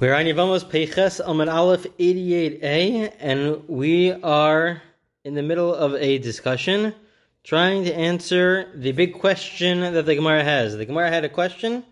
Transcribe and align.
We're 0.00 0.14
on 0.14 0.26
Yevamos 0.26 0.64
Peiches 0.64 1.20
Amud 1.20 1.52
Aleph 1.52 1.84
88a, 1.98 3.14
and 3.18 3.68
we 3.68 4.12
are 4.12 4.80
in 5.24 5.34
the 5.34 5.42
middle 5.42 5.74
of 5.74 5.94
a 5.94 6.18
discussion 6.18 6.94
trying 7.42 7.82
to 7.84 7.92
answer 7.92 8.70
the 8.76 8.92
big 8.92 9.14
question 9.18 9.80
that 9.80 10.06
the 10.06 10.14
Gemara 10.14 10.44
has. 10.44 10.76
The 10.76 10.84
Gemara 10.84 11.10
had 11.10 11.24
a 11.24 11.28
question 11.28 11.82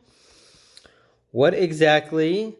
What 1.32 1.52
exactly 1.52 2.54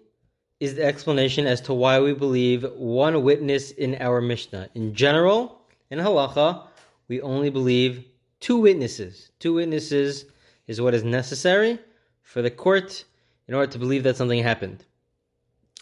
is 0.58 0.74
the 0.74 0.84
explanation 0.84 1.46
as 1.46 1.60
to 1.60 1.74
why 1.74 2.00
we 2.00 2.12
believe 2.12 2.66
one 2.74 3.22
witness 3.22 3.70
in 3.70 3.94
our 4.00 4.20
Mishnah? 4.20 4.70
In 4.74 4.94
general, 4.94 5.60
in 5.90 6.00
Halacha, 6.00 6.66
we 7.06 7.20
only 7.20 7.50
believe 7.50 8.04
two 8.40 8.56
witnesses. 8.56 9.30
Two 9.38 9.54
witnesses 9.54 10.24
is 10.66 10.80
what 10.80 10.92
is 10.92 11.04
necessary 11.04 11.78
for 12.22 12.42
the 12.42 12.50
court 12.50 13.04
in 13.46 13.54
order 13.54 13.70
to 13.70 13.78
believe 13.78 14.02
that 14.02 14.16
something 14.16 14.42
happened. 14.42 14.84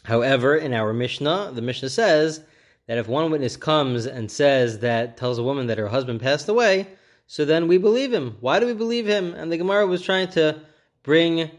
However, 0.04 0.56
in 0.56 0.74
our 0.74 0.92
Mishnah, 0.92 1.52
the 1.54 1.62
Mishnah 1.62 1.88
says 1.88 2.40
that 2.86 2.98
if 2.98 3.08
one 3.08 3.30
witness 3.30 3.56
comes 3.56 4.06
and 4.06 4.30
says 4.30 4.80
that, 4.80 5.16
tells 5.16 5.38
a 5.38 5.42
woman 5.42 5.66
that 5.68 5.78
her 5.78 5.88
husband 5.88 6.20
passed 6.20 6.48
away, 6.48 6.86
so 7.26 7.44
then 7.44 7.68
we 7.68 7.78
believe 7.78 8.12
him. 8.12 8.36
Why 8.40 8.60
do 8.60 8.66
we 8.66 8.74
believe 8.74 9.06
him? 9.06 9.32
And 9.34 9.50
the 9.50 9.56
Gemara 9.56 9.86
was 9.86 10.02
trying 10.02 10.28
to 10.32 10.60
bring 11.02 11.50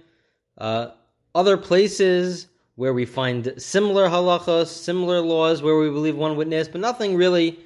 uh, 0.59 0.89
other 1.33 1.57
places 1.57 2.47
where 2.75 2.93
we 2.93 3.05
find 3.05 3.53
similar 3.57 4.07
halachos, 4.07 4.67
similar 4.67 5.21
laws 5.21 5.63
where 5.63 5.77
we 5.77 5.89
believe 5.89 6.15
one 6.15 6.35
witness, 6.35 6.67
but 6.67 6.81
nothing 6.81 7.15
really 7.15 7.57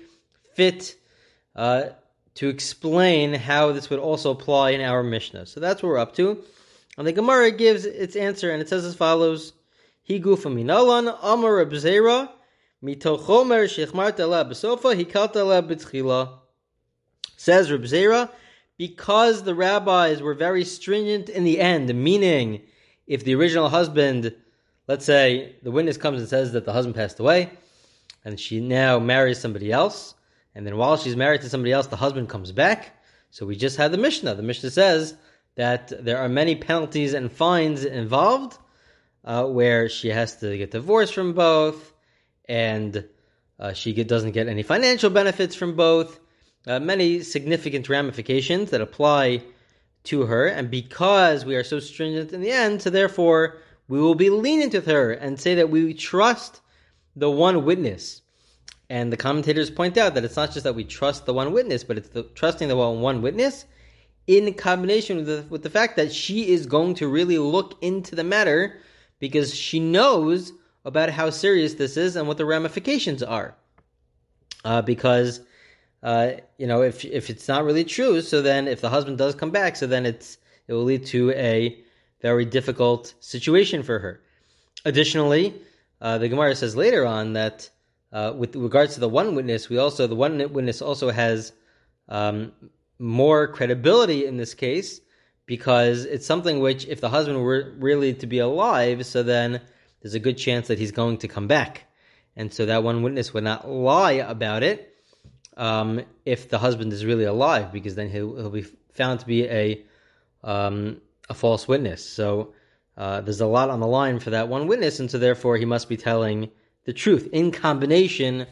fit 0.53 0.95
uh, 1.55 1.89
to 2.35 2.47
explain 2.47 3.33
how 3.33 3.73
this 3.73 3.89
would 3.89 3.99
also 3.99 4.31
apply 4.31 4.69
in 4.69 4.81
our 4.81 5.03
Mishnah. 5.03 5.45
So 5.45 5.59
that's 5.59 5.83
what 5.83 5.89
we're 5.89 5.97
up 5.97 6.15
to. 6.15 6.41
And 6.97 7.05
the 7.05 7.11
Gemara 7.11 7.51
gives 7.51 7.85
its 7.85 8.15
answer, 8.15 8.51
and 8.51 8.61
it 8.61 8.69
says 8.69 8.85
as 8.85 8.95
follows. 8.95 9.53
He 10.09 10.19
gufa 10.19 10.51
minalan 10.51 11.15
amar 11.21 11.57
Reb 11.57 11.69
Zeira 11.69 12.29
mitochomer 12.83 13.65
shechmart 13.69 14.19
ala 14.19 14.43
besofa 14.43 14.99
hikalt 14.99 15.35
ala 15.35 15.61
b'tchila. 15.61 16.39
Says 17.37 17.71
Reb 17.71 17.83
Zeira, 17.83 18.31
because 18.75 19.43
the 19.43 19.53
rabbis 19.53 20.19
were 20.19 20.33
very 20.33 20.65
stringent 20.65 21.29
in 21.29 21.43
the 21.43 21.59
end, 21.59 21.93
meaning 21.93 22.61
if 23.05 23.23
the 23.23 23.35
original 23.35 23.69
husband, 23.69 24.33
let's 24.87 25.05
say 25.05 25.55
the 25.61 25.69
witness 25.69 25.95
comes 25.95 26.19
and 26.19 26.27
says 26.27 26.53
that 26.53 26.65
the 26.65 26.73
husband 26.73 26.95
passed 26.95 27.19
away, 27.19 27.51
and 28.25 28.39
she 28.39 28.59
now 28.59 28.97
marries 28.97 29.39
somebody 29.39 29.71
else, 29.71 30.15
and 30.55 30.65
then 30.65 30.75
while 30.75 30.97
she's 30.97 31.15
married 31.15 31.41
to 31.41 31.49
somebody 31.49 31.71
else, 31.71 31.85
the 31.85 31.95
husband 31.95 32.29
comes 32.29 32.51
back. 32.51 32.99
So 33.29 33.45
we 33.45 33.55
just 33.55 33.77
had 33.77 33.91
the 33.91 33.99
Mishnah. 33.99 34.33
The 34.33 34.41
Mishnah 34.41 34.71
says 34.71 35.13
that 35.53 36.03
there 36.03 36.17
are 36.17 36.27
many 36.27 36.55
penalties 36.55 37.13
and 37.13 37.31
fines 37.31 37.85
involved 37.85 38.57
uh, 39.23 39.45
where 39.45 39.89
she 39.89 40.09
has 40.09 40.37
to 40.37 40.57
get 40.57 40.71
divorced 40.71 41.13
from 41.13 41.33
both, 41.33 41.93
and 42.47 43.05
uh, 43.59 43.73
she 43.73 43.93
get, 43.93 44.07
doesn't 44.07 44.31
get 44.31 44.47
any 44.47 44.63
financial 44.63 45.09
benefits 45.09 45.55
from 45.55 45.75
both. 45.75 46.19
Uh, 46.67 46.79
many 46.79 47.21
significant 47.21 47.89
ramifications 47.89 48.71
that 48.71 48.81
apply 48.81 49.41
to 50.03 50.25
her, 50.25 50.47
and 50.47 50.69
because 50.69 51.45
we 51.45 51.55
are 51.55 51.63
so 51.63 51.79
stringent 51.79 52.33
in 52.33 52.41
the 52.41 52.51
end, 52.51 52.81
so 52.81 52.89
therefore 52.89 53.57
we 53.87 53.99
will 53.99 54.15
be 54.15 54.29
lenient 54.29 54.73
with 54.73 54.85
her 54.85 55.11
and 55.11 55.39
say 55.39 55.55
that 55.55 55.69
we 55.69 55.93
trust 55.93 56.61
the 57.15 57.29
one 57.29 57.65
witness. 57.65 58.21
And 58.89 59.11
the 59.11 59.17
commentators 59.17 59.69
point 59.69 59.97
out 59.97 60.15
that 60.15 60.23
it's 60.23 60.35
not 60.35 60.51
just 60.51 60.63
that 60.63 60.75
we 60.75 60.83
trust 60.83 61.25
the 61.25 61.33
one 61.33 61.53
witness, 61.53 61.83
but 61.83 61.97
it's 61.97 62.09
the, 62.09 62.23
trusting 62.23 62.67
the 62.67 62.75
one, 62.75 63.01
one 63.01 63.21
witness 63.21 63.65
in 64.25 64.53
combination 64.53 65.17
with 65.17 65.27
the, 65.27 65.45
with 65.49 65.63
the 65.63 65.69
fact 65.69 65.95
that 65.95 66.11
she 66.11 66.49
is 66.49 66.65
going 66.65 66.95
to 66.95 67.07
really 67.07 67.37
look 67.37 67.77
into 67.81 68.15
the 68.15 68.23
matter 68.23 68.77
because 69.19 69.53
she 69.53 69.79
knows 69.79 70.53
about 70.85 71.09
how 71.09 71.29
serious 71.29 71.75
this 71.75 71.97
is 71.97 72.15
and 72.15 72.27
what 72.27 72.37
the 72.37 72.45
ramifications 72.45 73.21
are. 73.21 73.55
Uh, 74.65 74.81
because 74.81 75.41
uh, 76.01 76.31
you 76.57 76.67
know, 76.67 76.81
if 76.81 77.03
if 77.03 77.29
it's 77.29 77.47
not 77.47 77.65
really 77.65 77.83
true, 77.83 78.21
so 78.21 78.41
then 78.41 78.67
if 78.67 78.81
the 78.81 78.89
husband 78.89 79.17
does 79.17 79.35
come 79.35 79.51
back, 79.51 79.75
so 79.75 79.85
then 79.85 80.05
it's 80.05 80.37
it 80.67 80.73
will 80.73 80.83
lead 80.83 81.05
to 81.07 81.31
a 81.31 81.77
very 82.21 82.45
difficult 82.45 83.13
situation 83.19 83.83
for 83.83 83.99
her. 83.99 84.21
Additionally, 84.85 85.53
uh, 86.01 86.17
the 86.17 86.29
Gemara 86.29 86.55
says 86.55 86.75
later 86.75 87.05
on 87.05 87.33
that 87.33 87.69
uh, 88.13 88.33
with 88.35 88.55
regards 88.55 88.93
to 88.93 88.99
the 89.01 89.09
one 89.09 89.35
witness, 89.35 89.69
we 89.69 89.77
also 89.77 90.07
the 90.07 90.15
one 90.15 90.37
witness 90.53 90.81
also 90.81 91.09
has 91.09 91.51
um, 92.07 92.53
more 92.97 93.47
credibility 93.47 94.25
in 94.25 94.37
this 94.37 94.53
case 94.53 95.01
because 95.49 96.05
it's 96.05 96.27
something 96.27 96.59
which, 96.59 96.85
if 96.85 97.01
the 97.01 97.09
husband 97.09 97.41
were 97.41 97.73
really 97.79 98.13
to 98.13 98.27
be 98.27 98.37
alive, 98.37 99.03
so 99.03 99.23
then 99.23 99.59
there's 99.99 100.13
a 100.13 100.19
good 100.19 100.37
chance 100.37 100.67
that 100.67 100.77
he's 100.77 100.91
going 100.91 101.17
to 101.17 101.27
come 101.27 101.47
back. 101.47 101.85
And 102.35 102.53
so 102.53 102.67
that 102.67 102.83
one 102.83 103.01
witness 103.01 103.33
would 103.33 103.43
not 103.43 103.67
lie 103.67 104.21
about 104.35 104.61
it 104.61 104.95
um, 105.57 106.01
if 106.23 106.49
the 106.49 106.59
husband 106.59 106.93
is 106.93 107.03
really 107.03 107.23
alive, 107.23 107.71
because 107.71 107.95
then 107.95 108.11
he'll, 108.11 108.35
he'll 108.35 108.51
be 108.51 108.67
found 108.93 109.21
to 109.21 109.25
be 109.25 109.45
a 109.45 109.83
um, 110.43 111.01
a 111.27 111.33
false 111.33 111.67
witness. 111.67 112.07
So 112.07 112.53
uh, 112.95 113.21
there's 113.21 113.41
a 113.41 113.47
lot 113.47 113.71
on 113.71 113.79
the 113.79 113.87
line 113.87 114.19
for 114.19 114.29
that 114.29 114.49
one 114.49 114.67
witness, 114.67 114.99
and 114.99 115.09
so 115.09 115.17
therefore 115.17 115.57
he 115.57 115.65
must 115.65 115.89
be 115.89 115.97
telling 115.97 116.51
the 116.85 116.93
truth 116.93 117.27
in 117.33 117.51
combination 117.51 118.45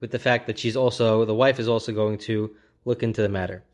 with 0.00 0.10
the 0.10 0.18
fact 0.18 0.48
that 0.48 0.58
she's 0.58 0.76
also 0.76 1.24
the 1.24 1.34
wife 1.34 1.58
is 1.58 1.66
also 1.66 1.92
going 1.92 2.18
to 2.18 2.54
look 2.84 3.02
into 3.02 3.22
the 3.22 3.30
matter. 3.30 3.64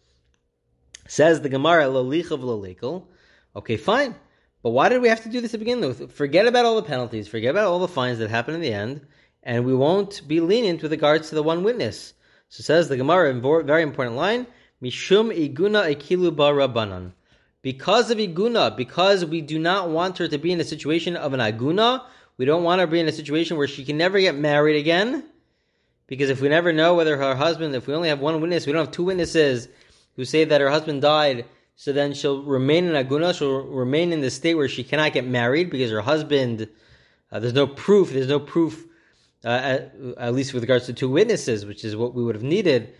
Says 1.08 1.40
the 1.40 1.48
Gemara, 1.48 1.84
Lolichav 1.84 2.40
Lolikal. 2.40 3.06
Okay, 3.56 3.78
fine. 3.78 4.14
But 4.62 4.70
why 4.70 4.90
did 4.90 5.00
we 5.00 5.08
have 5.08 5.22
to 5.22 5.30
do 5.30 5.40
this 5.40 5.52
to 5.52 5.58
begin 5.58 5.80
with? 5.80 6.12
Forget 6.12 6.46
about 6.46 6.66
all 6.66 6.76
the 6.76 6.82
penalties, 6.82 7.26
forget 7.26 7.50
about 7.50 7.66
all 7.66 7.78
the 7.78 7.88
fines 7.88 8.18
that 8.18 8.28
happen 8.28 8.54
in 8.54 8.60
the 8.60 8.74
end, 8.74 9.00
and 9.42 9.64
we 9.64 9.74
won't 9.74 10.20
be 10.28 10.40
lenient 10.40 10.82
with 10.82 10.92
regards 10.92 11.30
to 11.30 11.34
the 11.34 11.42
one 11.42 11.64
witness. 11.64 12.12
So 12.50 12.62
says 12.62 12.88
the 12.88 12.98
Gemara, 12.98 13.32
very 13.62 13.82
important 13.82 14.16
line, 14.16 14.46
Mishum 14.82 15.34
iguna 15.34 15.90
ekilu 15.94 16.30
barabanan. 16.30 17.12
Because 17.62 18.10
of 18.10 18.18
iguna, 18.18 18.76
because 18.76 19.24
we 19.24 19.40
do 19.40 19.58
not 19.58 19.88
want 19.88 20.18
her 20.18 20.28
to 20.28 20.38
be 20.38 20.52
in 20.52 20.60
a 20.60 20.64
situation 20.64 21.16
of 21.16 21.32
an 21.32 21.40
aguna, 21.40 22.04
we 22.36 22.44
don't 22.44 22.64
want 22.64 22.80
her 22.80 22.86
to 22.86 22.92
be 22.92 23.00
in 23.00 23.08
a 23.08 23.12
situation 23.12 23.56
where 23.56 23.66
she 23.66 23.84
can 23.84 23.96
never 23.96 24.20
get 24.20 24.34
married 24.36 24.78
again. 24.78 25.24
Because 26.06 26.28
if 26.28 26.42
we 26.42 26.48
never 26.48 26.72
know 26.72 26.94
whether 26.94 27.16
her 27.16 27.34
husband, 27.34 27.74
if 27.74 27.86
we 27.86 27.94
only 27.94 28.10
have 28.10 28.20
one 28.20 28.40
witness, 28.40 28.66
we 28.66 28.72
don't 28.72 28.84
have 28.84 28.94
two 28.94 29.04
witnesses, 29.04 29.68
who 30.18 30.24
say 30.24 30.44
that 30.44 30.60
her 30.60 30.68
husband 30.68 31.00
died, 31.00 31.44
so 31.76 31.92
then 31.92 32.12
she'll 32.12 32.42
remain 32.42 32.86
in 32.86 32.92
aguna, 32.92 33.32
she'll 33.32 33.62
remain 33.62 34.12
in 34.12 34.20
the 34.20 34.32
state 34.32 34.56
where 34.56 34.68
she 34.68 34.82
cannot 34.82 35.12
get 35.12 35.24
married 35.24 35.70
because 35.70 35.92
her 35.92 36.00
husband, 36.00 36.68
uh, 37.30 37.38
there's 37.38 37.54
no 37.54 37.68
proof, 37.68 38.10
there's 38.12 38.26
no 38.26 38.40
proof, 38.40 38.84
uh, 39.44 39.48
at, 39.48 39.94
at, 40.18 40.34
least 40.34 40.52
with 40.52 40.64
regards 40.64 40.86
to 40.86 40.92
two 40.92 41.08
witnesses, 41.08 41.64
which 41.64 41.84
is 41.84 41.94
what 41.94 42.14
we 42.14 42.24
would 42.24 42.34
have 42.34 42.42
needed, 42.42 42.92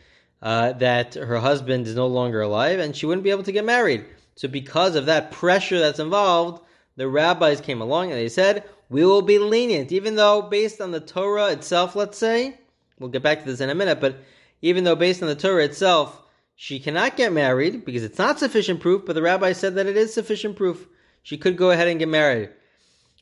uh, 0.43 0.75
that 0.75 1.15
her 1.15 1.39
husband 1.39 1.89
is 1.89 1.97
no 1.97 2.07
longer 2.07 2.41
alive 2.41 2.79
and 2.79 2.95
she 2.95 3.05
wouldn't 3.05 3.25
be 3.25 3.33
able 3.33 3.43
to 3.43 3.51
get 3.51 3.65
married. 3.65 4.05
So 4.37 4.47
because 4.47 4.95
of 4.95 5.07
that 5.07 5.33
pressure 5.33 5.81
that's 5.81 5.99
involved, 5.99 6.63
the 6.95 7.09
rabbis 7.09 7.61
came 7.61 7.81
along 7.81 8.13
and 8.13 8.21
they 8.21 8.29
said, 8.29 8.63
we 8.91 9.05
will 9.05 9.23
be 9.23 9.41
lenient, 9.41 9.91
even 9.91 10.15
though 10.15 10.41
based 10.41 10.81
on 10.81 10.93
the 10.93 11.01
Torah 11.01 11.51
itself, 11.51 11.97
let's 11.97 12.17
say, 12.17 12.61
we'll 13.01 13.11
get 13.11 13.25
back 13.25 13.41
to 13.41 13.45
this 13.45 13.61
in 13.61 13.71
a 13.71 13.75
minute, 13.75 14.01
but 14.01 14.19
even 14.63 14.85
though 14.85 14.95
based 14.95 15.21
on 15.21 15.29
the 15.29 15.35
Torah 15.35 15.65
itself, 15.65 16.23
she 16.61 16.81
cannot 16.81 17.17
get 17.17 17.33
married 17.33 17.85
because 17.85 18.03
it's 18.03 18.19
not 18.19 18.41
sufficient 18.41 18.81
proof, 18.81 19.07
but 19.07 19.13
the 19.13 19.23
rabbi 19.23 19.53
said 19.53 19.77
that 19.77 19.87
it 19.87 19.97
is 19.97 20.13
sufficient 20.13 20.57
proof. 20.57 20.89
She 21.23 21.39
could 21.39 21.57
go 21.57 21.71
ahead 21.71 21.87
and 21.87 22.01
get 22.01 22.09
married. 22.09 22.51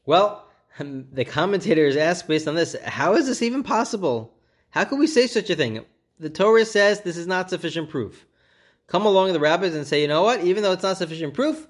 Well, 0.07 0.49
the 0.79 1.27
commentators 1.27 1.97
ask 1.97 2.27
based 2.27 2.49
on 2.49 2.55
this, 2.55 2.75
how 2.83 3.13
is 3.13 3.27
this 3.27 3.43
even 3.43 3.63
possible? 3.63 4.33
How 4.71 4.85
could 4.85 4.99
we 4.99 5.07
say 5.07 5.27
such 5.27 5.51
a 5.51 5.55
thing? 5.55 5.85
The 6.19 6.31
Torah 6.31 6.65
says 6.65 7.03
this 7.03 7.19
is 7.19 7.27
not 7.27 7.51
sufficient 7.51 7.91
proof. 7.91 8.25
Come 8.87 9.05
along 9.05 9.35
the 9.35 9.41
rabbis 9.41 9.75
and 9.75 9.87
say, 9.87 10.01
you 10.01 10.09
know 10.09 10.23
what? 10.23 10.41
Even 10.41 10.63
though 10.63 10.73
it's 10.73 10.83
not 10.83 10.97
sufficient 10.97 11.35
proof, 11.35 11.67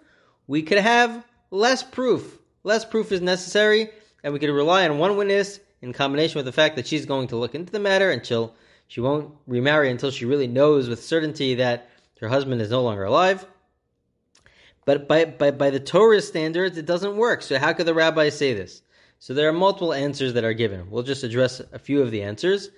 we 0.46 0.62
could 0.62 0.78
have 0.78 1.24
less 1.50 1.82
proof. 1.82 2.38
Less 2.62 2.84
proof 2.84 3.10
is 3.10 3.20
necessary, 3.20 3.90
and 4.22 4.32
we 4.32 4.38
could 4.38 4.50
rely 4.50 4.88
on 4.88 4.98
one 4.98 5.16
witness 5.16 5.58
in 5.82 5.92
combination 5.92 6.38
with 6.38 6.46
the 6.46 6.52
fact 6.52 6.76
that 6.76 6.86
she's 6.86 7.06
going 7.06 7.26
to 7.26 7.36
look 7.36 7.56
into 7.56 7.72
the 7.72 7.80
matter 7.80 8.12
and 8.12 8.24
she'll 8.24 8.54
she 8.88 9.00
won't 9.00 9.32
remarry 9.46 9.90
until 9.90 10.10
she 10.10 10.24
really 10.24 10.46
knows 10.46 10.88
with 10.88 11.02
certainty 11.02 11.54
that 11.56 11.88
her 12.20 12.28
husband 12.28 12.60
is 12.60 12.70
no 12.70 12.82
longer 12.82 13.04
alive. 13.04 13.46
But 14.84 15.08
by, 15.08 15.24
by, 15.24 15.50
by 15.50 15.70
the 15.70 15.80
Torah 15.80 16.20
standards, 16.20 16.78
it 16.78 16.86
doesn't 16.86 17.16
work. 17.16 17.42
So 17.42 17.58
how 17.58 17.72
could 17.72 17.86
the 17.86 17.94
rabbis 17.94 18.38
say 18.38 18.54
this? 18.54 18.82
So 19.18 19.34
there 19.34 19.48
are 19.48 19.52
multiple 19.52 19.92
answers 19.92 20.34
that 20.34 20.44
are 20.44 20.52
given. 20.52 20.90
We'll 20.90 21.02
just 21.02 21.24
address 21.24 21.60
a 21.72 21.78
few 21.78 22.02
of 22.02 22.10
the 22.10 22.22
answers. 22.22 22.70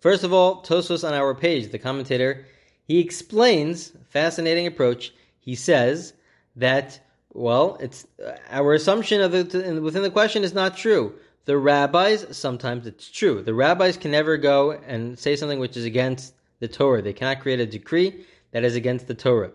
First 0.00 0.24
of 0.24 0.32
all, 0.32 0.62
Tosfos 0.62 1.06
on 1.06 1.14
our 1.14 1.34
page, 1.34 1.70
the 1.70 1.78
commentator, 1.78 2.44
he 2.88 2.98
explains 2.98 3.92
fascinating 4.08 4.66
approach. 4.66 5.12
He 5.40 5.54
says 5.54 6.14
that 6.56 7.00
well, 7.34 7.78
it's 7.80 8.06
our 8.50 8.74
assumption 8.74 9.22
of 9.22 9.32
the 9.32 9.80
within 9.80 10.02
the 10.02 10.10
question 10.10 10.44
is 10.44 10.52
not 10.52 10.76
true 10.76 11.14
the 11.44 11.58
rabbis, 11.58 12.36
sometimes 12.36 12.86
it's 12.86 13.10
true. 13.10 13.42
The 13.42 13.54
rabbis 13.54 13.96
can 13.96 14.10
never 14.10 14.36
go 14.36 14.72
and 14.72 15.18
say 15.18 15.36
something 15.36 15.58
which 15.58 15.76
is 15.76 15.84
against 15.84 16.34
the 16.60 16.68
Torah. 16.68 17.02
They 17.02 17.12
cannot 17.12 17.40
create 17.40 17.60
a 17.60 17.66
decree 17.66 18.24
that 18.52 18.64
is 18.64 18.76
against 18.76 19.08
the 19.08 19.14
Torah. 19.14 19.50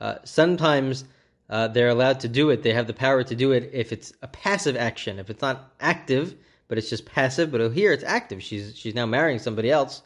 Uh, 0.00 0.16
sometimes 0.24 1.04
uh, 1.50 1.68
they're 1.68 1.90
allowed 1.90 2.20
to 2.20 2.28
do 2.28 2.50
it. 2.50 2.62
They 2.62 2.72
have 2.72 2.86
the 2.86 2.94
power 2.94 3.22
to 3.22 3.34
do 3.34 3.52
it 3.52 3.70
if 3.72 3.92
it's 3.92 4.12
a 4.22 4.28
passive 4.28 4.76
action. 4.76 5.18
If 5.18 5.28
it's 5.28 5.42
not 5.42 5.74
active, 5.80 6.34
but 6.68 6.78
it's 6.78 6.88
just 6.88 7.04
passive. 7.04 7.52
But 7.52 7.72
here 7.72 7.92
it's 7.92 8.04
active. 8.04 8.42
She's 8.42 8.76
she's 8.76 8.94
now 8.94 9.04
marrying 9.04 9.38
somebody 9.38 9.70
else, 9.70 10.02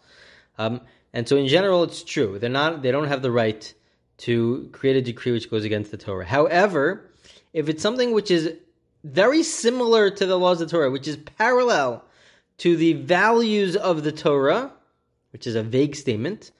um, 0.58 0.80
and 1.12 1.28
so 1.28 1.36
in 1.36 1.46
general 1.46 1.84
it's 1.84 2.02
true. 2.02 2.38
They're 2.40 2.50
not. 2.50 2.82
They 2.82 2.90
don't 2.90 3.06
have 3.06 3.22
the 3.22 3.30
right 3.30 3.72
to 4.18 4.68
create 4.72 4.96
a 4.96 5.02
decree 5.02 5.32
which 5.32 5.48
goes 5.50 5.64
against 5.64 5.92
the 5.92 5.96
Torah. 5.96 6.24
However, 6.24 7.08
if 7.52 7.68
it's 7.68 7.82
something 7.82 8.12
which 8.12 8.30
is 8.30 8.54
very 9.06 9.42
similar 9.42 10.10
to 10.10 10.26
the 10.26 10.38
laws 10.38 10.60
of 10.60 10.68
the 10.68 10.76
Torah, 10.76 10.90
which 10.90 11.06
is 11.06 11.16
parallel 11.16 12.04
to 12.58 12.76
the 12.76 12.94
values 12.94 13.76
of 13.76 14.02
the 14.02 14.12
Torah, 14.12 14.72
which 15.32 15.46
is 15.46 15.54
a 15.54 15.62
vague 15.62 15.94
statement, 15.94 16.50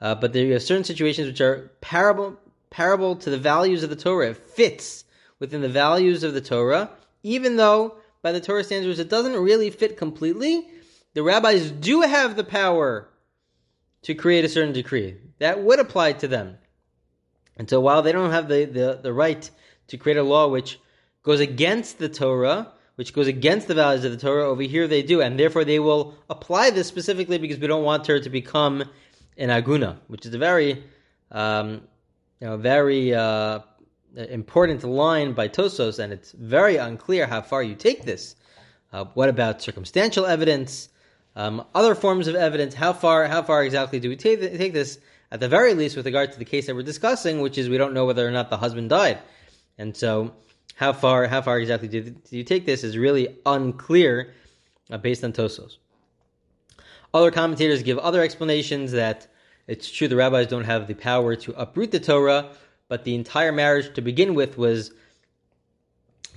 uh, 0.00 0.14
but 0.14 0.32
there 0.32 0.54
are 0.54 0.60
certain 0.60 0.84
situations 0.84 1.28
which 1.28 1.40
are 1.40 1.70
parable, 1.80 2.38
parable 2.70 3.16
to 3.16 3.30
the 3.30 3.38
values 3.38 3.82
of 3.82 3.90
the 3.90 3.96
Torah. 3.96 4.30
It 4.30 4.36
fits 4.36 5.04
within 5.38 5.60
the 5.60 5.68
values 5.68 6.22
of 6.22 6.32
the 6.32 6.40
Torah, 6.40 6.90
even 7.22 7.56
though 7.56 7.96
by 8.22 8.32
the 8.32 8.40
Torah 8.40 8.64
standards 8.64 8.98
it 8.98 9.10
doesn't 9.10 9.36
really 9.36 9.70
fit 9.70 9.96
completely. 9.96 10.68
The 11.14 11.22
rabbis 11.22 11.70
do 11.70 12.00
have 12.02 12.36
the 12.36 12.44
power 12.44 13.08
to 14.02 14.14
create 14.14 14.44
a 14.44 14.48
certain 14.48 14.72
decree 14.72 15.16
that 15.38 15.62
would 15.62 15.80
apply 15.80 16.14
to 16.14 16.28
them. 16.28 16.56
And 17.56 17.68
so 17.68 17.80
while 17.80 18.00
they 18.00 18.12
don't 18.12 18.30
have 18.30 18.48
the, 18.48 18.64
the, 18.64 19.00
the 19.02 19.12
right 19.12 19.50
to 19.88 19.98
create 19.98 20.16
a 20.16 20.22
law 20.22 20.48
which 20.48 20.78
goes 21.22 21.40
against 21.40 21.98
the 21.98 22.08
Torah, 22.08 22.72
which 22.96 23.12
goes 23.12 23.26
against 23.26 23.68
the 23.68 23.74
values 23.74 24.04
of 24.04 24.12
the 24.12 24.18
Torah, 24.18 24.48
over 24.48 24.62
here 24.62 24.86
they 24.86 25.02
do, 25.02 25.20
and 25.20 25.38
therefore 25.38 25.64
they 25.64 25.78
will 25.78 26.14
apply 26.28 26.70
this 26.70 26.86
specifically 26.86 27.38
because 27.38 27.58
we 27.58 27.66
don't 27.66 27.84
want 27.84 28.06
her 28.06 28.20
to 28.20 28.30
become 28.30 28.84
an 29.36 29.48
aguna, 29.48 29.96
which 30.08 30.26
is 30.26 30.34
a 30.34 30.38
very, 30.38 30.84
um, 31.30 31.82
you 32.40 32.46
know, 32.46 32.56
very 32.56 33.14
uh, 33.14 33.60
important 34.16 34.84
line 34.84 35.32
by 35.32 35.48
Tosfos, 35.48 35.98
and 35.98 36.12
it's 36.12 36.32
very 36.32 36.76
unclear 36.76 37.26
how 37.26 37.40
far 37.40 37.62
you 37.62 37.74
take 37.74 38.04
this. 38.04 38.36
Uh, 38.92 39.04
what 39.14 39.28
about 39.28 39.62
circumstantial 39.62 40.26
evidence? 40.26 40.88
Um, 41.36 41.64
other 41.74 41.94
forms 41.94 42.26
of 42.26 42.34
evidence? 42.34 42.74
How 42.74 42.92
far? 42.92 43.26
How 43.28 43.42
far 43.42 43.64
exactly 43.64 44.00
do 44.00 44.08
we 44.08 44.16
take, 44.16 44.40
take 44.40 44.72
this? 44.72 44.98
At 45.32 45.38
the 45.38 45.48
very 45.48 45.74
least, 45.74 45.96
with 45.96 46.06
regard 46.06 46.32
to 46.32 46.38
the 46.40 46.44
case 46.44 46.66
that 46.66 46.74
we're 46.74 46.82
discussing, 46.82 47.40
which 47.40 47.56
is 47.56 47.68
we 47.68 47.78
don't 47.78 47.94
know 47.94 48.04
whether 48.04 48.26
or 48.26 48.32
not 48.32 48.50
the 48.50 48.56
husband 48.56 48.90
died, 48.90 49.20
and 49.78 49.96
so 49.96 50.32
how 50.74 50.92
far 50.92 51.26
how 51.26 51.42
far 51.42 51.58
exactly 51.58 51.88
do, 51.88 52.02
do 52.02 52.36
you 52.36 52.44
take 52.44 52.66
this 52.66 52.84
is 52.84 52.96
really 52.96 53.36
unclear 53.46 54.32
uh, 54.90 54.98
based 54.98 55.24
on 55.24 55.32
Tosfos. 55.32 55.76
Other 57.12 57.30
commentators 57.30 57.82
give 57.82 57.98
other 57.98 58.22
explanations 58.22 58.92
that 58.92 59.26
it's 59.66 59.90
true 59.90 60.08
the 60.08 60.16
rabbis 60.16 60.46
don't 60.46 60.64
have 60.64 60.86
the 60.86 60.94
power 60.94 61.36
to 61.36 61.52
uproot 61.52 61.90
the 61.90 62.00
Torah, 62.00 62.50
but 62.88 63.04
the 63.04 63.14
entire 63.14 63.52
marriage 63.52 63.94
to 63.94 64.00
begin 64.00 64.34
with 64.34 64.58
was 64.58 64.92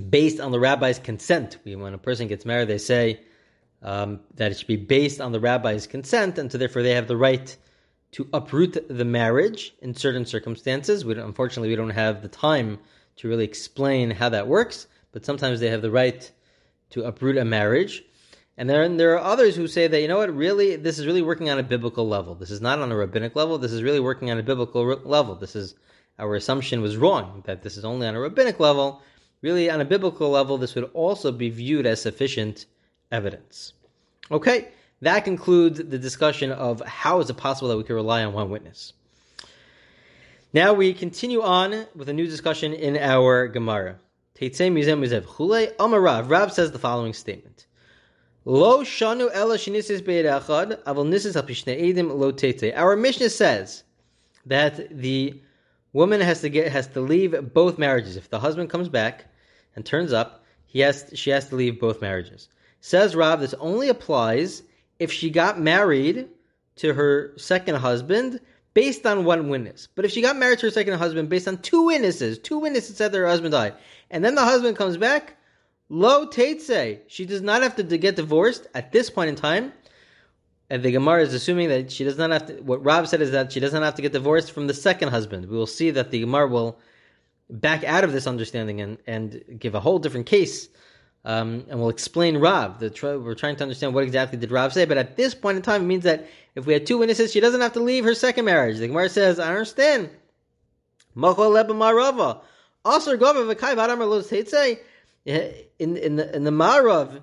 based 0.09 0.39
on 0.39 0.51
the 0.51 0.59
rabbi's 0.59 1.00
consent. 1.00 1.57
When 1.63 1.94
a 1.94 1.97
person 1.97 2.27
gets 2.27 2.45
married, 2.45 2.68
they 2.68 2.77
say 2.77 3.21
um, 3.81 4.19
that 4.35 4.51
it 4.51 4.57
should 4.57 4.68
be 4.68 4.75
based 4.75 5.21
on 5.21 5.31
the 5.31 5.39
rabbi's 5.39 5.88
consent, 5.88 6.38
and 6.38 6.51
so 6.51 6.57
therefore 6.57 6.83
they 6.83 6.94
have 6.95 7.07
the 7.07 7.18
right 7.18 7.56
to 8.12 8.30
uproot 8.33 8.77
the 8.88 9.06
marriage 9.06 9.74
in 9.81 9.95
certain 9.95 10.25
circumstances. 10.25 11.03
We 11.03 11.19
unfortunately 11.19 11.69
we 11.69 11.75
don't 11.75 11.89
have 11.89 12.21
the 12.21 12.27
time 12.27 12.80
to 13.18 13.27
really 13.27 13.45
explain 13.45 14.12
how 14.12 14.30
that 14.30 14.48
works, 14.48 14.88
but 15.12 15.25
sometimes 15.25 15.60
they 15.60 15.69
have 15.69 15.81
the 15.81 15.92
right 15.92 16.31
to 16.92 17.04
uproot 17.04 17.38
a 17.38 17.45
marriage. 17.45 18.04
And 18.57 18.69
then 18.69 18.98
there 18.98 19.13
are 19.13 19.24
others 19.24 19.56
who 19.56 19.68
say 19.68 19.88
that, 19.88 20.01
you 20.01 20.07
know 20.07 20.18
what, 20.18 20.36
really, 20.36 20.75
this 20.75 21.00
is 21.00 21.07
really 21.07 21.24
working 21.24 21.50
on 21.50 21.57
a 21.57 21.63
biblical 21.63 22.07
level. 22.07 22.36
This 22.36 22.51
is 22.51 22.62
not 22.62 22.80
on 22.80 22.92
a 22.92 22.95
rabbinic 22.95 23.36
level. 23.36 23.57
This 23.57 23.71
is 23.71 23.81
really 23.81 24.00
working 24.00 24.30
on 24.30 24.38
a 24.38 24.44
biblical 24.44 24.86
level. 24.86 25.36
This 25.36 25.56
is, 25.56 25.75
our 26.19 26.36
assumption 26.36 26.81
was 26.81 26.98
wrong, 26.98 27.42
that 27.45 27.63
this 27.63 27.77
is 27.77 27.86
only 27.86 28.06
on 28.06 28.15
a 28.15 28.19
rabbinic 28.19 28.60
level. 28.60 29.01
Really, 29.42 29.69
on 29.69 29.81
a 29.81 29.86
biblical 29.86 30.30
level, 30.30 30.57
this 30.57 30.75
would 30.75 30.89
also 30.94 31.31
be 31.31 31.50
viewed 31.50 31.86
as 31.88 32.01
sufficient 32.01 32.68
evidence. 33.12 33.74
Okay, 34.31 34.69
that 35.01 35.25
concludes 35.25 35.80
the 35.80 35.98
discussion 35.98 36.51
of 36.51 36.80
how 36.81 37.19
is 37.19 37.30
it 37.30 37.38
possible 37.38 37.69
that 37.69 37.77
we 37.77 37.83
can 37.83 37.95
rely 37.95 38.24
on 38.24 38.33
one 38.33 38.50
witness. 38.50 38.94
Now 40.55 40.73
we 40.73 40.94
continue 40.94 41.41
on 41.41 41.88
with 41.95 42.09
a 42.09 42.13
new 42.13 42.27
discussion 42.27 42.73
in 42.73 42.95
our 42.95 43.47
Gemara. 43.47 43.95
Teitzei 44.35 44.71
Mizem 44.71 45.00
Mizev 45.00 45.23
Chule 45.23 45.75
Amarav. 45.77 46.29
Rav 46.29 46.53
says 46.53 46.71
the 46.71 46.77
following 46.77 47.13
statement. 47.13 47.65
Lo 48.45 48.83
shanu 48.83 49.33
edim 49.33 49.79
lo. 52.07 52.71
Our 52.75 52.95
Mishnah 52.95 53.31
says 53.31 53.83
that 54.45 54.95
the 54.95 55.41
woman 55.91 56.21
has 56.21 56.41
to 56.41 56.50
get 56.50 56.71
has 56.71 56.85
to 56.89 57.01
leave 57.01 57.51
both 57.51 57.79
marriages. 57.79 58.15
If 58.15 58.29
the 58.29 58.39
husband 58.39 58.69
comes 58.69 58.89
back 58.89 59.25
and 59.75 59.83
turns 59.83 60.13
up, 60.13 60.45
he 60.67 60.81
has 60.81 61.09
she 61.15 61.31
has 61.31 61.49
to 61.49 61.56
leave 61.56 61.79
both 61.79 61.99
marriages. 61.99 62.49
Says 62.79 63.15
Rav, 63.15 63.39
this 63.39 63.56
only 63.56 63.89
applies 63.89 64.61
if 64.99 65.11
she 65.11 65.31
got 65.31 65.59
married 65.59 66.29
to 66.75 66.94
her 66.94 67.33
second 67.38 67.77
husband 67.77 68.39
based 68.73 69.05
on 69.05 69.25
one 69.25 69.49
witness. 69.49 69.87
But 69.95 70.05
if 70.05 70.11
she 70.11 70.21
got 70.21 70.35
married 70.35 70.59
to 70.59 70.67
her 70.67 70.71
second 70.71 70.97
husband 70.97 71.29
based 71.29 71.47
on 71.47 71.57
two 71.57 71.83
witnesses, 71.83 72.39
two 72.39 72.59
witnesses 72.59 72.97
said 72.97 73.11
their 73.11 73.27
husband 73.27 73.51
died, 73.51 73.75
and 74.09 74.23
then 74.23 74.35
the 74.35 74.43
husband 74.43 74.77
comes 74.77 74.97
back, 74.97 75.37
lo 75.89 76.29
say 76.31 77.01
she 77.07 77.25
does 77.25 77.41
not 77.41 77.61
have 77.61 77.75
to 77.75 77.83
get 77.83 78.15
divorced 78.15 78.67
at 78.73 78.91
this 78.91 79.09
point 79.09 79.29
in 79.29 79.35
time. 79.35 79.73
And 80.69 80.81
the 80.81 80.91
Gemara 80.91 81.21
is 81.21 81.33
assuming 81.33 81.69
that 81.69 81.91
she 81.91 82.03
does 82.03 82.17
not 82.17 82.31
have 82.31 82.47
to. 82.47 82.53
What 82.61 82.83
Rav 82.83 83.07
said 83.07 83.21
is 83.21 83.31
that 83.31 83.51
she 83.51 83.59
doesn't 83.59 83.83
have 83.83 83.95
to 83.95 84.01
get 84.01 84.13
divorced 84.13 84.51
from 84.51 84.65
the 84.65 84.73
second 84.73 85.09
husband. 85.09 85.47
We 85.47 85.55
will 85.55 85.67
see 85.67 85.91
that 85.91 86.09
the 86.09 86.21
Gemara 86.21 86.47
will 86.47 86.79
back 87.49 87.83
out 87.83 88.03
of 88.03 88.11
this 88.11 88.25
understanding 88.25 88.81
and, 88.81 88.97
and 89.05 89.43
give 89.59 89.75
a 89.75 89.79
whole 89.79 89.99
different 89.99 90.25
case 90.25 90.69
um, 91.25 91.65
and 91.69 91.79
we'll 91.79 91.89
explain 91.89 92.37
Rav. 92.37 92.79
The, 92.79 93.21
we're 93.23 93.35
trying 93.35 93.55
to 93.55 93.63
understand 93.63 93.93
what 93.93 94.03
exactly 94.03 94.37
did 94.37 94.51
Rav 94.51 94.73
say, 94.73 94.85
but 94.85 94.97
at 94.97 95.15
this 95.15 95.33
point 95.33 95.55
in 95.55 95.63
time, 95.63 95.83
it 95.83 95.85
means 95.85 96.03
that 96.03 96.27
if 96.55 96.65
we 96.65 96.73
had 96.73 96.85
two 96.85 96.97
witnesses, 96.97 97.31
she 97.31 97.39
doesn't 97.39 97.61
have 97.61 97.73
to 97.73 97.79
leave 97.79 98.03
her 98.03 98.13
second 98.13 98.45
marriage. 98.45 98.77
The 98.77 98.87
Gemara 98.87 99.09
says, 99.09 99.39
I 99.39 99.49
understand. 99.49 100.09
In 101.15 101.21
in 105.97 106.15
the 106.17 106.35
in 106.35 106.43
the 106.43 106.51
Marav 106.51 107.21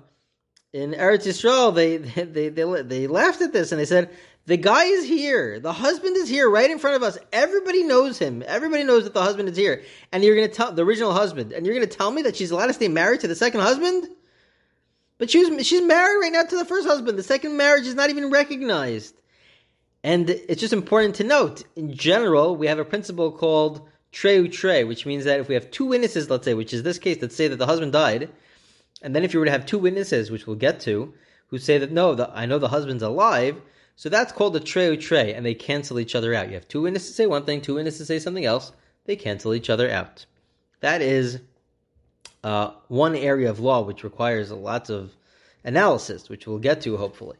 in 0.73 0.93
Eretz 0.93 1.27
Yisrael, 1.27 1.75
they 1.75 1.97
they, 1.97 2.49
they 2.49 2.81
they 2.81 3.07
laughed 3.07 3.41
at 3.41 3.53
this 3.53 3.71
and 3.71 3.79
they 3.79 3.85
said, 3.85 4.09
the 4.45 4.57
guy 4.57 4.85
is 4.85 5.05
here. 5.05 5.59
The 5.59 5.73
husband 5.73 6.17
is 6.17 6.27
here 6.27 6.49
right 6.49 6.69
in 6.69 6.79
front 6.79 6.95
of 6.95 7.03
us. 7.03 7.17
Everybody 7.31 7.83
knows 7.83 8.17
him. 8.17 8.43
Everybody 8.45 8.83
knows 8.83 9.03
that 9.03 9.13
the 9.13 9.21
husband 9.21 9.49
is 9.49 9.57
here. 9.57 9.83
And 10.11 10.23
you're 10.23 10.35
going 10.35 10.47
to 10.47 10.53
tell 10.53 10.71
the 10.71 10.83
original 10.83 11.13
husband, 11.13 11.51
and 11.51 11.65
you're 11.65 11.75
going 11.75 11.87
to 11.87 11.95
tell 11.95 12.11
me 12.11 12.23
that 12.23 12.35
she's 12.35 12.51
allowed 12.51 12.67
to 12.67 12.73
stay 12.73 12.87
married 12.87 13.21
to 13.21 13.27
the 13.27 13.35
second 13.35 13.61
husband? 13.61 14.07
But 15.19 15.29
she's 15.29 15.67
she's 15.67 15.83
married 15.83 16.19
right 16.19 16.33
now 16.33 16.43
to 16.43 16.57
the 16.57 16.65
first 16.65 16.87
husband. 16.87 17.17
The 17.19 17.23
second 17.23 17.55
marriage 17.55 17.85
is 17.85 17.93
not 17.93 18.09
even 18.09 18.31
recognized. 18.31 19.15
And 20.03 20.27
it's 20.29 20.59
just 20.59 20.73
important 20.73 21.15
to 21.15 21.23
note, 21.23 21.63
in 21.75 21.93
general, 21.93 22.55
we 22.55 22.65
have 22.65 22.79
a 22.79 22.85
principle 22.85 23.31
called 23.31 23.87
trei 24.11 24.39
u'trei, 24.39 24.87
which 24.87 25.05
means 25.05 25.25
that 25.25 25.39
if 25.39 25.47
we 25.47 25.53
have 25.53 25.69
two 25.69 25.85
witnesses, 25.85 26.27
let's 26.29 26.45
say, 26.45 26.55
which 26.55 26.73
is 26.73 26.81
this 26.81 26.97
case, 26.97 27.21
let's 27.21 27.35
say 27.35 27.47
that 27.47 27.57
the 27.57 27.67
husband 27.67 27.93
died, 27.93 28.29
and 29.03 29.15
then 29.15 29.23
if 29.23 29.33
you 29.33 29.39
were 29.39 29.45
to 29.45 29.51
have 29.51 29.67
two 29.67 29.77
witnesses, 29.77 30.31
which 30.31 30.47
we'll 30.47 30.55
get 30.55 30.79
to, 30.81 31.13
who 31.47 31.59
say 31.59 31.77
that 31.77 31.91
no, 31.91 32.15
the, 32.15 32.31
I 32.33 32.47
know 32.47 32.57
the 32.57 32.69
husband's 32.69 33.03
alive, 33.03 33.61
so 33.95 34.09
that's 34.09 34.31
called 34.31 34.55
a 34.55 34.59
treu 34.59 34.97
tre, 34.97 35.33
and 35.33 35.45
they 35.45 35.53
cancel 35.53 35.99
each 35.99 36.15
other 36.15 36.33
out. 36.33 36.47
You 36.47 36.55
have 36.55 36.67
two 36.67 36.81
witnesses 36.81 37.09
to 37.09 37.15
say 37.15 37.25
one 37.27 37.45
thing, 37.45 37.61
two 37.61 37.75
witnesses 37.75 37.99
to 37.99 38.05
say 38.05 38.19
something 38.19 38.45
else. 38.45 38.71
They 39.05 39.15
cancel 39.15 39.53
each 39.53 39.69
other 39.69 39.89
out. 39.89 40.25
That 40.79 41.01
is 41.01 41.39
uh, 42.43 42.71
one 42.87 43.15
area 43.15 43.49
of 43.49 43.59
law 43.59 43.81
which 43.81 44.03
requires 44.03 44.51
lots 44.51 44.89
of 44.89 45.11
analysis, 45.63 46.29
which 46.29 46.47
we'll 46.47 46.59
get 46.59 46.81
to 46.81 46.97
hopefully. 46.97 47.37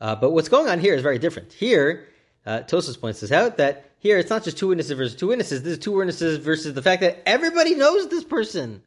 Uh, 0.00 0.14
but 0.14 0.30
what's 0.30 0.48
going 0.48 0.68
on 0.68 0.80
here 0.80 0.94
is 0.94 1.02
very 1.02 1.18
different. 1.18 1.52
Here, 1.52 2.06
uh, 2.46 2.62
points 3.00 3.20
this 3.20 3.32
out 3.32 3.56
that 3.56 3.90
here 3.98 4.18
it's 4.18 4.28
not 4.28 4.44
just 4.44 4.58
two 4.58 4.68
witnesses 4.68 4.92
versus 4.92 5.16
two 5.16 5.28
witnesses. 5.28 5.62
This 5.62 5.74
is 5.74 5.78
two 5.78 5.92
witnesses 5.92 6.38
versus 6.38 6.74
the 6.74 6.82
fact 6.82 7.00
that 7.00 7.22
everybody 7.26 7.74
knows 7.74 8.08
this 8.08 8.24
person. 8.24 8.82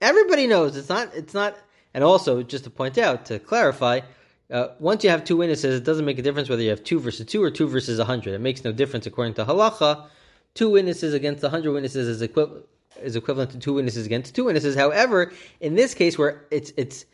Everybody 0.00 0.46
knows 0.46 0.76
it's 0.76 0.88
not. 0.88 1.12
It's 1.14 1.34
not. 1.34 1.56
And 1.92 2.04
also, 2.04 2.44
just 2.44 2.64
to 2.64 2.70
point 2.70 2.98
out 2.98 3.26
to 3.26 3.40
clarify, 3.40 4.00
uh, 4.50 4.68
once 4.78 5.04
you 5.04 5.10
have 5.10 5.24
two 5.24 5.36
witnesses, 5.36 5.80
it 5.80 5.84
doesn't 5.84 6.04
make 6.04 6.18
a 6.18 6.22
difference 6.22 6.48
whether 6.48 6.62
you 6.62 6.70
have 6.70 6.82
two 6.82 6.98
versus 7.00 7.26
two 7.26 7.42
or 7.42 7.50
two 7.50 7.68
versus 7.68 7.98
a 7.98 8.04
hundred. 8.04 8.34
It 8.34 8.40
makes 8.40 8.64
no 8.64 8.72
difference 8.72 9.06
according 9.06 9.34
to 9.34 9.44
halacha. 9.44 10.06
Two 10.54 10.70
witnesses 10.70 11.12
against 11.12 11.44
a 11.44 11.50
hundred 11.50 11.72
witnesses 11.72 12.08
is, 12.08 12.22
equi- 12.22 12.62
is 13.02 13.14
equivalent 13.14 13.50
to 13.50 13.58
two 13.58 13.74
witnesses 13.74 14.06
against 14.06 14.34
two 14.34 14.44
witnesses. 14.44 14.74
However, 14.74 15.32
in 15.60 15.74
this 15.74 15.92
case 15.94 16.16
where 16.16 16.46
it's 16.50 16.72
it's 16.78 17.04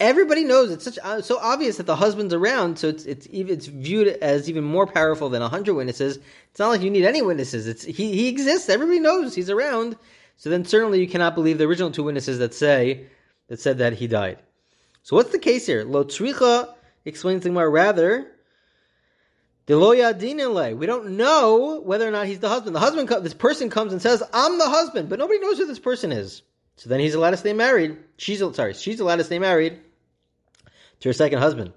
everybody 0.00 0.44
knows 0.44 0.70
it's 0.70 0.84
such 0.84 0.98
uh, 1.02 1.22
so 1.22 1.38
obvious 1.38 1.78
that 1.78 1.86
the 1.86 1.96
husband's 1.96 2.34
around, 2.34 2.78
so 2.78 2.88
it's 2.88 3.06
it's 3.06 3.26
it's 3.32 3.66
viewed 3.66 4.08
as 4.08 4.50
even 4.50 4.62
more 4.62 4.86
powerful 4.86 5.30
than 5.30 5.40
a 5.40 5.48
hundred 5.48 5.74
witnesses. 5.74 6.18
It's 6.50 6.58
not 6.58 6.68
like 6.68 6.82
you 6.82 6.90
need 6.90 7.06
any 7.06 7.22
witnesses. 7.22 7.66
It's 7.66 7.84
he 7.84 8.12
he 8.12 8.28
exists. 8.28 8.68
Everybody 8.68 9.00
knows 9.00 9.34
he's 9.34 9.50
around. 9.50 9.96
So 10.36 10.50
then 10.50 10.64
certainly 10.66 11.00
you 11.00 11.08
cannot 11.08 11.34
believe 11.34 11.56
the 11.56 11.64
original 11.64 11.90
two 11.90 12.02
witnesses 12.02 12.38
that 12.38 12.52
say 12.52 13.06
that 13.48 13.60
said 13.60 13.78
that 13.78 13.94
he 13.94 14.06
died. 14.06 14.38
So 15.02 15.16
what's 15.16 15.32
the 15.32 15.38
case 15.38 15.66
here? 15.66 15.84
Lo 15.84 16.04
tzricha 16.04 16.74
explains 17.04 17.42
the 17.42 17.50
Gemara 17.50 17.68
rather. 17.68 18.26
We 19.68 19.76
don't 19.76 21.16
know 21.16 21.80
whether 21.84 22.08
or 22.08 22.10
not 22.10 22.26
he's 22.26 22.40
the 22.40 22.48
husband. 22.48 22.74
The 22.74 22.80
husband, 22.80 23.08
this 23.24 23.34
person 23.34 23.70
comes 23.70 23.92
and 23.92 24.02
says, 24.02 24.22
"I'm 24.32 24.58
the 24.58 24.68
husband," 24.68 25.08
but 25.08 25.20
nobody 25.20 25.38
knows 25.38 25.58
who 25.58 25.66
this 25.66 25.78
person 25.78 26.10
is. 26.10 26.42
So 26.76 26.88
then 26.88 27.00
he's 27.00 27.14
allowed 27.14 27.30
to 27.30 27.36
stay 27.36 27.52
married. 27.52 27.98
She's 28.16 28.42
sorry, 28.54 28.74
she's 28.74 29.00
allowed 29.00 29.16
to 29.16 29.24
stay 29.24 29.38
married 29.38 29.78
to 31.00 31.08
her 31.08 31.12
second 31.12 31.38
husband. 31.38 31.72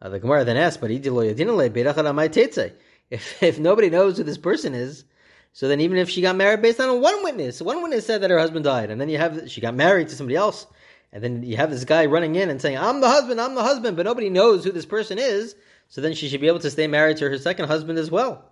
Uh, 0.00 0.10
the 0.10 0.20
Gemara 0.20 0.44
then 0.44 0.56
asks, 0.56 0.76
"But 0.76 0.90
if 3.10 3.42
if 3.42 3.58
nobody 3.58 3.90
knows 3.90 4.16
who 4.16 4.24
this 4.24 4.38
person 4.38 4.74
is, 4.74 5.04
so 5.52 5.68
then 5.68 5.80
even 5.80 5.98
if 5.98 6.08
she 6.08 6.22
got 6.22 6.36
married 6.36 6.62
based 6.62 6.80
on 6.80 7.00
one 7.00 7.24
witness, 7.24 7.60
one 7.60 7.82
witness 7.82 8.06
said 8.06 8.22
that 8.22 8.30
her 8.30 8.38
husband 8.38 8.64
died, 8.64 8.90
and 8.90 9.00
then 9.00 9.08
you 9.08 9.18
have 9.18 9.50
she 9.50 9.60
got 9.60 9.74
married 9.74 10.08
to 10.08 10.16
somebody 10.16 10.36
else, 10.36 10.66
and 11.12 11.22
then 11.22 11.42
you 11.42 11.56
have 11.56 11.70
this 11.70 11.84
guy 11.84 12.06
running 12.06 12.36
in 12.36 12.48
and 12.48 12.60
saying, 12.60 12.78
"I'm 12.78 13.00
the 13.00 13.08
husband, 13.08 13.40
I'm 13.40 13.54
the 13.54 13.62
husband," 13.62 13.96
but 13.96 14.06
nobody 14.06 14.30
knows 14.30 14.64
who 14.64 14.72
this 14.72 14.86
person 14.86 15.18
is. 15.18 15.54
So 15.88 16.00
then 16.00 16.14
she 16.14 16.28
should 16.28 16.40
be 16.40 16.48
able 16.48 16.60
to 16.60 16.70
stay 16.70 16.86
married 16.86 17.18
to 17.18 17.28
her 17.28 17.36
second 17.36 17.66
husband 17.66 17.98
as 17.98 18.10
well. 18.10 18.50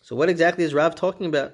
So 0.00 0.16
what 0.16 0.30
exactly 0.30 0.64
is 0.64 0.72
Rav 0.72 0.94
talking 0.94 1.26
about? 1.26 1.52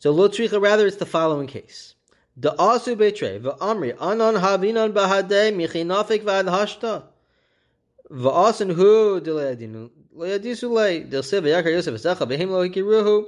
So 0.00 0.10
lo 0.10 0.28
tricha, 0.28 0.60
rather 0.60 0.86
it's 0.86 0.96
the 0.96 1.06
following 1.06 1.46
case. 1.46 1.94
The 2.36 2.52
asu 2.52 2.94
betre 2.96 3.40
v'amri 3.40 3.96
anon 4.00 4.34
havinon 4.34 4.92
bahade 4.92 5.54
michinafik 5.54 6.24
v'ad 6.24 6.46
hashta 6.46 7.04
v'asin 8.10 8.74
hu 8.74 9.20
dilayadinu 9.20 9.90
layadisu 10.16 10.70
lay 10.70 11.04
dilsev 11.04 11.42
v'yakar 11.42 11.72
yosef 11.72 11.94
v'sacha 11.94 12.26
v'him 12.26 12.50
lo 12.50 12.68
hikiruhu 12.68 13.26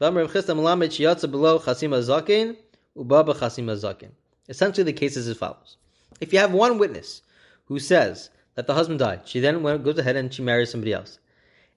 v'amri 0.00 0.28
v'chista 0.28 0.54
malamed 0.56 0.90
shiyatza 0.90 1.30
below 1.30 1.58
chasima 1.58 2.02
zakin 2.02 2.56
ubaba 2.96 3.34
chasima 3.34 3.76
zakin. 3.76 4.10
Essentially, 4.48 4.84
the 4.84 4.92
case 4.92 5.16
is 5.16 5.28
as 5.28 5.36
follows: 5.36 5.76
If 6.20 6.32
you 6.32 6.38
have 6.38 6.52
one 6.52 6.78
witness 6.78 7.22
who 7.66 7.78
says 7.78 8.30
that 8.58 8.66
the 8.66 8.74
husband 8.74 8.98
died. 8.98 9.20
She 9.24 9.38
then 9.38 9.62
goes 9.62 9.98
ahead 9.98 10.16
and 10.16 10.34
she 10.34 10.42
marries 10.42 10.70
somebody 10.70 10.92
else. 10.92 11.20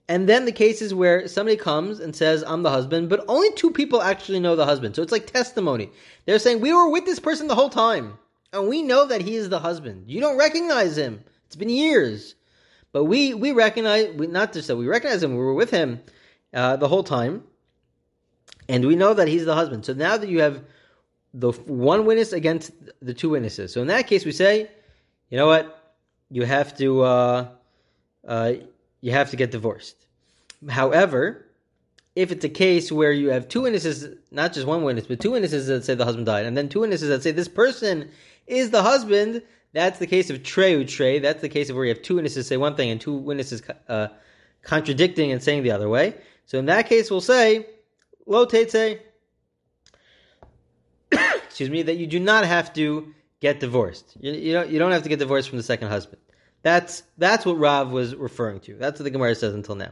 And 0.08 0.28
then 0.28 0.46
the 0.46 0.52
case 0.52 0.82
is 0.82 0.94
where 0.96 1.28
somebody 1.28 1.56
comes 1.56 2.00
and 2.00 2.16
says, 2.16 2.44
I'm 2.46 2.64
the 2.64 2.72
husband, 2.72 3.08
but 3.08 3.24
only 3.28 3.52
two 3.54 3.70
people 3.70 4.02
actually 4.02 4.40
know 4.40 4.56
the 4.56 4.66
husband. 4.66 4.96
So 4.96 5.04
it's 5.04 5.12
like 5.12 5.28
testimony. 5.28 5.92
They're 6.26 6.40
saying, 6.40 6.60
We 6.60 6.74
were 6.74 6.90
with 6.90 7.06
this 7.06 7.20
person 7.20 7.48
the 7.48 7.56
whole 7.56 7.70
time, 7.70 8.18
and 8.52 8.68
we 8.68 8.82
know 8.82 9.06
that 9.06 9.22
he 9.22 9.36
is 9.36 9.50
the 9.50 9.60
husband. 9.60 10.06
You 10.08 10.22
don't 10.22 10.40
recognize 10.40 10.98
him. 10.98 11.24
It's 11.46 11.56
been 11.56 11.70
years. 11.70 12.34
But 12.92 13.06
we, 13.06 13.34
we 13.36 13.52
recognize, 13.52 14.14
we, 14.16 14.28
not 14.28 14.52
just 14.52 14.68
that 14.68 14.76
we 14.76 14.88
recognize 14.88 15.22
him, 15.22 15.32
we 15.32 15.38
were 15.38 15.54
with 15.54 15.70
him 15.70 16.02
uh, 16.54 16.78
the 16.78 16.88
whole 16.88 17.04
time, 17.04 17.44
and 18.68 18.86
we 18.86 18.96
know 18.96 19.14
that 19.14 19.28
he's 19.28 19.46
the 19.46 19.56
husband. 19.56 19.86
So 19.86 19.94
now 19.94 20.18
that 20.18 20.28
you 20.28 20.42
have 20.42 20.64
the 21.34 21.52
one 21.52 22.06
witness 22.06 22.34
against 22.34 22.72
the 23.02 23.14
two 23.14 23.30
witnesses. 23.30 23.74
So 23.74 23.82
in 23.82 23.88
that 23.88 24.08
case, 24.08 24.26
we 24.26 24.32
say, 24.32 24.70
you 25.30 25.38
know 25.38 25.48
what? 25.48 25.82
you 26.32 26.46
have 26.46 26.76
to 26.78 27.02
uh, 27.04 27.48
uh, 28.28 28.54
you 29.02 29.12
have 29.12 29.30
to 29.32 29.36
get 29.36 29.52
divorced. 29.52 29.96
However, 30.70 31.46
if 32.16 32.32
it's 32.32 32.46
a 32.46 32.50
case 32.50 32.92
where 32.92 33.12
you 33.12 33.30
have 33.30 33.48
two 33.48 33.62
witnesses, 33.62 34.18
not 34.32 34.54
just 34.54 34.66
one 34.66 34.84
witness, 34.84 35.08
but 35.08 35.20
two 35.20 35.32
witnesses 35.32 35.68
that 35.68 35.84
say 35.86 35.96
the 35.96 36.06
husband 36.06 36.26
died, 36.26 36.46
and 36.46 36.58
then 36.58 36.70
two 36.70 36.80
witnesses 36.82 37.10
that 37.10 37.22
say 37.22 37.32
this 37.32 37.48
person 37.48 38.10
is 38.48 38.72
the 38.72 38.82
husband, 38.82 39.42
that's 39.74 40.00
the 40.00 40.08
case 40.08 40.30
of 40.30 40.44
trei 40.44 40.74
u'trei. 40.74 41.22
That's 41.22 41.42
the 41.42 41.50
case 41.50 41.70
of 41.70 41.76
where 41.76 41.86
you 41.86 41.94
have 41.94 42.02
two 42.02 42.16
witnesses 42.16 42.48
say 42.48 42.58
one 42.58 42.76
thing 42.76 42.90
and 42.90 43.00
two 43.00 43.16
witnesses 43.16 43.62
uh, 43.88 44.08
contradicting 44.64 45.32
and 45.32 45.44
saying 45.44 45.64
the 45.64 45.72
other 45.72 45.90
way. 45.90 46.16
So 46.46 46.60
in 46.60 46.66
that 46.68 46.88
case, 46.88 47.12
we'll 47.12 47.22
say 47.22 47.68
lo. 48.26 48.46
Excuse 51.52 51.70
me, 51.70 51.84
that 51.84 51.98
you 51.98 52.08
do 52.08 52.18
not 52.18 52.46
have 52.46 52.72
to 52.74 53.14
get 53.42 53.60
divorced. 53.60 54.16
You, 54.22 54.32
you, 54.32 54.54
don't, 54.54 54.70
you 54.70 54.80
don't 54.80 54.94
have 54.94 55.04
to 55.04 55.10
get 55.10 55.20
divorced 55.20 55.50
from 55.50 55.58
the 55.58 55.64
second 55.64 55.90
husband. 55.90 56.22
That's 56.64 57.04
that's 57.18 57.46
what 57.46 57.58
Rav 57.60 57.92
was 57.92 58.16
referring 58.16 58.62
to. 58.62 58.76
That's 58.76 59.00
what 59.00 59.04
the 59.04 59.10
Gemara 59.10 59.36
says 59.36 59.54
until 59.54 59.76
now. 59.76 59.92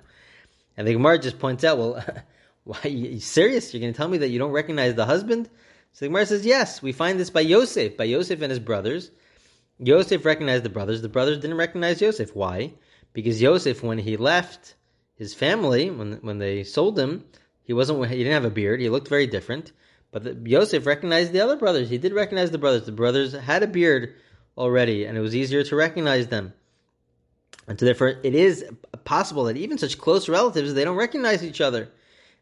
And 0.78 0.88
the 0.88 0.94
Gemara 0.94 1.20
just 1.20 1.38
points 1.38 1.66
out, 1.66 1.78
well, 1.78 2.01
why 2.63 2.80
you 2.84 3.20
serious? 3.20 3.74
You're 3.74 3.82
going 3.82 3.92
to 3.92 3.98
tell 3.98 4.08
me 4.08 4.20
that 4.20 4.30
you 4.30 4.39
don't 4.39 4.51
recognize 4.51 4.96
the 4.96 5.06
husband? 5.06 5.50
So 5.92 6.06
the 6.06 6.08
Gemara 6.08 6.28
says, 6.28 6.46
yes, 6.46 6.82
we 6.82 6.94
find 6.94 7.20
this 7.20 7.30
by 7.30 7.42
Yosef, 7.42 7.98
by 7.98 8.06
Yosef 8.06 8.42
and 8.42 8.51
his 8.51 8.60
brothers. 8.60 9.12
Yosef 9.80 10.24
recognized 10.24 10.63
the 10.63 10.70
brothers. 10.70 11.01
The 11.01 11.10
brothers 11.10 11.39
didn't 11.39 11.58
recognize 11.58 12.01
Yosef. 12.01 12.34
Why? 12.36 12.74
Because 13.12 13.42
Yosef, 13.42 13.84
when 13.84 13.98
he 13.98 14.16
left 14.16 14.75
his 15.16 15.34
family, 15.34 15.89
when 15.89 16.13
when 16.22 16.38
they 16.38 16.63
sold 16.63 16.98
him, 16.98 17.25
he 17.63 17.74
wasn't 17.74 18.08
he 18.08 18.18
didn't 18.18 18.34
have 18.34 18.46
a 18.46 18.50
beard. 18.50 18.80
He 18.80 18.89
looked 18.89 19.10
very 19.10 19.28
different. 19.28 19.74
But 20.12 20.24
the, 20.24 20.50
Yosef 20.50 20.86
recognized 20.86 21.34
the 21.34 21.42
other 21.42 21.56
brothers. 21.56 21.89
He 21.89 21.98
did 21.98 22.13
recognize 22.13 22.51
the 22.51 22.58
brothers. 22.58 22.86
The 22.86 22.92
brothers 22.92 23.34
had 23.34 23.63
a 23.63 23.68
beard 23.68 24.16
already, 24.58 25.06
and 25.06 25.18
it 25.18 25.22
was 25.22 25.36
easier 25.36 25.63
to 25.63 25.75
recognize 25.75 26.28
them. 26.28 26.54
And 27.68 27.80
so 27.80 27.86
therefore, 27.86 28.16
it 28.24 28.34
is 28.34 28.66
possible 29.04 29.44
that 29.46 29.58
even 29.58 29.78
such 29.78 29.98
close 29.98 30.28
relatives, 30.28 30.74
they 30.74 30.84
don't 30.84 30.98
recognize 30.98 31.44
each 31.44 31.62
other. 31.62 31.89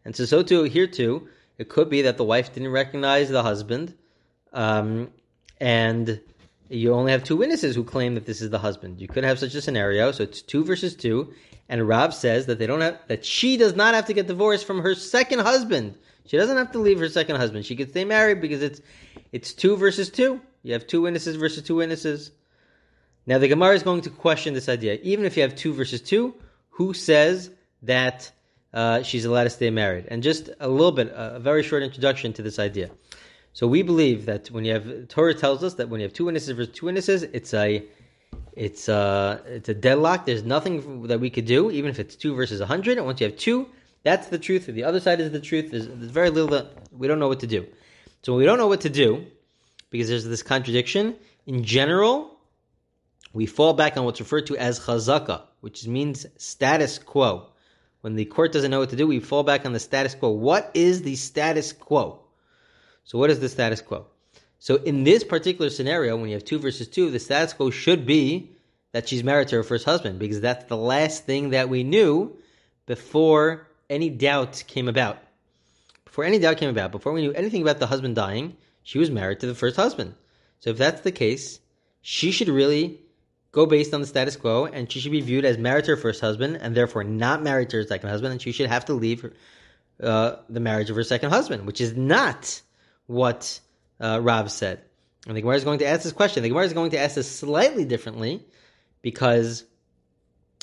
And 0.06 0.16
so, 0.16 0.26
so 0.26 0.42
too, 0.42 0.64
here 0.64 0.88
too, 0.88 1.28
it 1.58 1.70
could 1.70 1.90
be 1.90 2.04
that 2.04 2.18
the 2.18 2.24
wife 2.24 2.54
didn't 2.54 2.72
recognize 2.72 3.30
the 3.30 3.44
husband, 3.44 3.94
um, 4.54 5.12
and 5.60 6.22
you 6.70 6.94
only 6.94 7.12
have 7.12 7.24
two 7.24 7.38
witnesses 7.38 7.76
who 7.76 7.84
claim 7.84 8.16
that 8.16 8.26
this 8.26 8.42
is 8.42 8.50
the 8.50 8.60
husband. 8.60 9.00
You 9.00 9.08
could 9.08 9.24
have 9.24 9.40
such 9.40 9.56
a 9.56 9.62
scenario. 9.62 10.12
So 10.12 10.24
it's 10.24 10.42
two 10.42 10.64
versus 10.64 10.96
two, 10.96 11.34
and 11.70 11.88
Rav 11.88 12.14
says 12.14 12.46
that 12.48 12.60
they 12.60 12.68
don't 12.68 12.82
have 12.82 13.00
that 13.08 13.26
she 13.26 13.58
does 13.58 13.76
not 13.76 13.96
have 13.96 14.06
to 14.06 14.14
get 14.14 14.28
divorced 14.28 14.66
from 14.66 14.82
her 14.82 14.96
second 14.96 15.40
husband. 15.40 15.96
She 16.26 16.38
doesn't 16.38 16.58
have 16.58 16.74
to 16.74 16.80
leave 16.80 17.00
her 17.00 17.10
second 17.10 17.38
husband. 17.38 17.66
She 17.66 17.76
could 17.76 17.90
stay 17.92 18.06
married 18.06 18.42
because 18.42 18.62
it's 18.62 18.82
it's 19.32 19.54
two 19.54 19.78
versus 19.78 20.10
two. 20.10 20.42
You 20.64 20.74
have 20.74 20.88
two 20.88 21.02
witnesses 21.02 21.36
versus 21.36 21.64
two 21.64 21.76
witnesses. 21.76 22.32
Now 23.26 23.38
the 23.38 23.48
Gemara 23.48 23.76
is 23.76 23.84
going 23.84 24.02
to 24.02 24.10
question 24.10 24.54
this 24.54 24.70
idea. 24.70 25.00
Even 25.04 25.26
if 25.26 25.38
you 25.38 25.44
have 25.44 25.56
two 25.56 25.74
versus 25.74 26.02
two, 26.02 26.34
who 26.72 26.94
says 26.94 27.50
that 27.84 28.32
uh, 28.74 29.04
she's 29.04 29.26
allowed 29.26 29.46
to 29.46 29.50
stay 29.50 29.70
married? 29.70 30.06
And 30.10 30.24
just 30.24 30.50
a 30.60 30.68
little 30.68 30.92
bit, 30.92 31.12
a 31.14 31.40
very 31.40 31.64
short 31.64 31.84
introduction 31.84 32.34
to 32.34 32.42
this 32.42 32.60
idea. 32.60 32.90
So 33.58 33.66
we 33.66 33.82
believe 33.82 34.28
that 34.28 34.52
when 34.52 34.66
you 34.66 34.74
have 34.74 35.08
Torah 35.08 35.34
tells 35.34 35.64
us 35.64 35.74
that 35.80 35.90
when 35.90 36.00
you 36.00 36.06
have 36.06 36.14
two 36.14 36.26
witnesses 36.26 36.52
versus 36.52 36.76
two 36.76 36.86
witnesses, 36.86 37.24
it's 37.24 37.56
a 37.56 37.84
it's 38.52 38.88
a 38.88 39.42
it's 39.48 39.68
a 39.68 39.74
deadlock. 39.74 40.28
There's 40.28 40.44
nothing 40.44 41.08
that 41.08 41.20
we 41.20 41.32
could 41.32 41.46
do, 41.46 41.72
even 41.72 41.90
if 41.90 41.98
it's 42.00 42.16
two 42.16 42.36
versus 42.36 42.62
a 42.62 42.68
hundred. 42.68 43.00
And 43.00 43.08
once 43.08 43.20
you 43.20 43.26
have 43.26 43.36
two, 43.36 43.68
that's 44.04 44.28
the 44.28 44.38
truth. 44.38 44.68
The 44.68 44.84
other 44.84 45.00
side 45.00 45.20
is 45.20 45.32
the 45.32 45.40
truth. 45.40 45.72
There's, 45.72 45.88
there's 45.88 46.12
very 46.12 46.30
little 46.30 46.50
that 46.50 46.68
we 46.92 47.08
don't 47.08 47.18
know 47.18 47.28
what 47.28 47.40
to 47.40 47.48
do. 47.48 47.66
So 48.22 48.34
when 48.34 48.42
we 48.42 48.46
don't 48.46 48.60
know 48.60 48.68
what 48.68 48.82
to 48.82 48.92
do, 48.92 49.26
because 49.90 50.08
there's 50.08 50.26
this 50.26 50.44
contradiction, 50.44 51.16
in 51.48 51.64
general, 51.64 52.38
we 53.34 53.48
fall 53.48 53.74
back 53.74 53.98
on 53.98 54.06
what's 54.06 54.20
referred 54.20 54.46
to 54.48 54.58
as 54.58 54.80
chazaka, 54.80 55.42
which 55.62 55.88
means 55.88 56.28
status 56.38 57.00
quo. 57.00 57.48
When 58.02 58.14
the 58.14 58.26
court 58.26 58.52
doesn't 58.52 58.70
know 58.70 58.82
what 58.82 58.92
to 58.92 58.96
do, 58.96 59.08
we 59.08 59.20
fall 59.20 59.42
back 59.42 59.66
on 59.66 59.74
the 59.74 59.80
status 59.80 60.14
quo. 60.14 60.30
What 60.30 60.70
is 60.76 61.02
the 61.02 61.16
status 61.16 61.74
quo? 61.74 62.27
So 63.08 63.18
what 63.18 63.30
is 63.30 63.40
the 63.40 63.48
status 63.48 63.82
quo? 63.82 64.06
So 64.60 64.76
in 64.76 65.06
this 65.06 65.24
particular 65.24 65.70
scenario, 65.70 66.18
when 66.18 66.28
you 66.28 66.36
have 66.36 66.44
two 66.44 66.60
versus 66.60 66.90
two, 66.90 67.10
the 67.10 67.20
status 67.20 67.54
quo 67.54 67.70
should 67.70 68.06
be 68.06 68.52
that 68.92 69.08
she's 69.08 69.24
married 69.24 69.48
to 69.48 69.56
her 69.56 69.64
first 69.64 69.86
husband, 69.86 70.20
because 70.20 70.42
that's 70.42 70.66
the 70.66 70.76
last 70.76 71.26
thing 71.26 71.52
that 71.52 71.70
we 71.70 71.84
knew 71.86 72.36
before 72.86 73.66
any 73.90 74.10
doubt 74.10 74.62
came 74.68 74.90
about. 74.90 75.20
Before 76.04 76.26
any 76.26 76.38
doubt 76.38 76.58
came 76.58 76.70
about, 76.70 76.92
before 76.92 77.14
we 77.14 77.22
knew 77.22 77.32
anything 77.32 77.62
about 77.62 77.80
the 77.80 77.88
husband 77.88 78.16
dying, 78.16 78.58
she 78.84 79.00
was 79.00 79.10
married 79.10 79.40
to 79.40 79.48
the 79.48 79.56
first 79.56 79.78
husband. 79.78 80.14
So 80.60 80.72
if 80.72 80.78
that's 80.78 81.02
the 81.02 81.12
case, 81.14 81.62
she 82.02 82.32
should 82.32 82.50
really 82.50 83.00
go 83.54 83.66
based 83.66 83.94
on 83.94 84.02
the 84.02 84.08
status 84.08 84.36
quo, 84.36 84.66
and 84.66 84.92
she 84.92 85.00
should 85.00 85.14
be 85.14 85.22
viewed 85.22 85.46
as 85.46 85.58
married 85.58 85.86
to 85.86 85.92
her 85.92 85.98
first 85.98 86.20
husband, 86.20 86.58
and 86.58 86.76
therefore 86.76 87.06
not 87.06 87.42
married 87.42 87.70
to 87.70 87.78
her 87.78 87.84
second 87.84 88.10
husband, 88.10 88.34
and 88.34 88.42
she 88.42 88.52
should 88.52 88.68
have 88.68 88.84
to 88.86 88.94
leave 88.94 89.32
uh, 90.04 90.36
the 90.50 90.60
marriage 90.60 90.90
of 90.90 90.98
her 90.98 91.06
second 91.06 91.30
husband, 91.30 91.66
which 91.66 91.80
is 91.80 91.96
not 91.96 92.62
what 93.08 93.60
uh, 94.00 94.20
Rav 94.22 94.52
said. 94.52 94.82
And 95.28 95.36
the 95.36 95.42
Gemara 95.42 95.58
is 95.58 95.64
going 95.64 95.80
to 95.80 95.88
ask 95.88 96.04
this 96.04 96.14
question. 96.14 96.44
The 96.44 96.50
Gemara 96.50 96.66
is 96.66 96.74
going 96.74 96.92
to 96.92 97.00
ask 97.00 97.16
this 97.16 97.30
slightly 97.30 97.84
differently, 97.84 98.46
because 99.02 99.66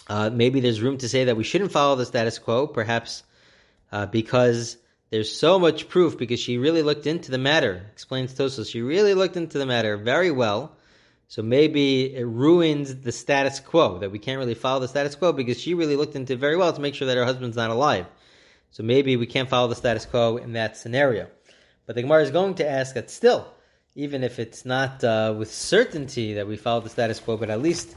uh, 0.08 0.30
maybe 0.30 0.60
there's 0.60 0.80
room 0.80 0.98
to 0.98 1.08
say 1.08 1.24
that 1.24 1.36
we 1.36 1.44
shouldn't 1.44 1.72
follow 1.72 1.96
the 1.96 2.06
status 2.06 2.38
quo, 2.38 2.66
perhaps 2.66 3.22
uh, 3.92 4.06
because 4.06 4.76
there's 5.10 5.34
so 5.34 5.58
much 5.58 5.88
proof, 5.88 6.16
because 6.16 6.40
she 6.40 6.58
really 6.58 6.82
looked 6.82 7.06
into 7.06 7.30
the 7.30 7.38
matter, 7.38 7.86
explains 7.92 8.34
Tosfos. 8.34 8.70
She 8.70 8.82
really 8.82 9.14
looked 9.14 9.36
into 9.36 9.58
the 9.58 9.66
matter 9.66 9.96
very 9.96 10.30
well. 10.30 10.76
So 11.28 11.42
maybe 11.42 12.14
it 12.14 12.24
ruins 12.24 12.94
the 12.96 13.12
status 13.12 13.60
quo, 13.60 13.98
that 13.98 14.12
we 14.12 14.18
can't 14.18 14.38
really 14.38 14.54
follow 14.54 14.80
the 14.80 14.88
status 14.88 15.14
quo 15.14 15.32
because 15.32 15.58
she 15.58 15.74
really 15.74 15.96
looked 15.96 16.16
into 16.16 16.34
it 16.34 16.38
very 16.38 16.56
well 16.56 16.72
to 16.72 16.80
make 16.80 16.94
sure 16.94 17.08
that 17.08 17.16
her 17.16 17.24
husband's 17.24 17.56
not 17.56 17.70
alive. 17.70 18.06
So 18.70 18.82
maybe 18.82 19.16
we 19.16 19.26
can't 19.26 19.48
follow 19.48 19.68
the 19.68 19.74
status 19.74 20.04
quo 20.04 20.36
in 20.36 20.52
that 20.52 20.76
scenario. 20.76 21.28
But 21.86 21.96
the 21.96 22.02
Gemara 22.02 22.22
is 22.22 22.30
going 22.30 22.54
to 22.56 22.68
ask 22.68 22.94
that 22.94 23.10
still, 23.10 23.46
even 23.94 24.24
if 24.24 24.38
it's 24.38 24.64
not 24.64 25.04
uh, 25.04 25.34
with 25.36 25.52
certainty 25.52 26.34
that 26.34 26.46
we 26.46 26.56
follow 26.56 26.80
the 26.80 26.88
status 26.88 27.20
quo, 27.20 27.36
but 27.36 27.50
at 27.50 27.60
least 27.60 27.96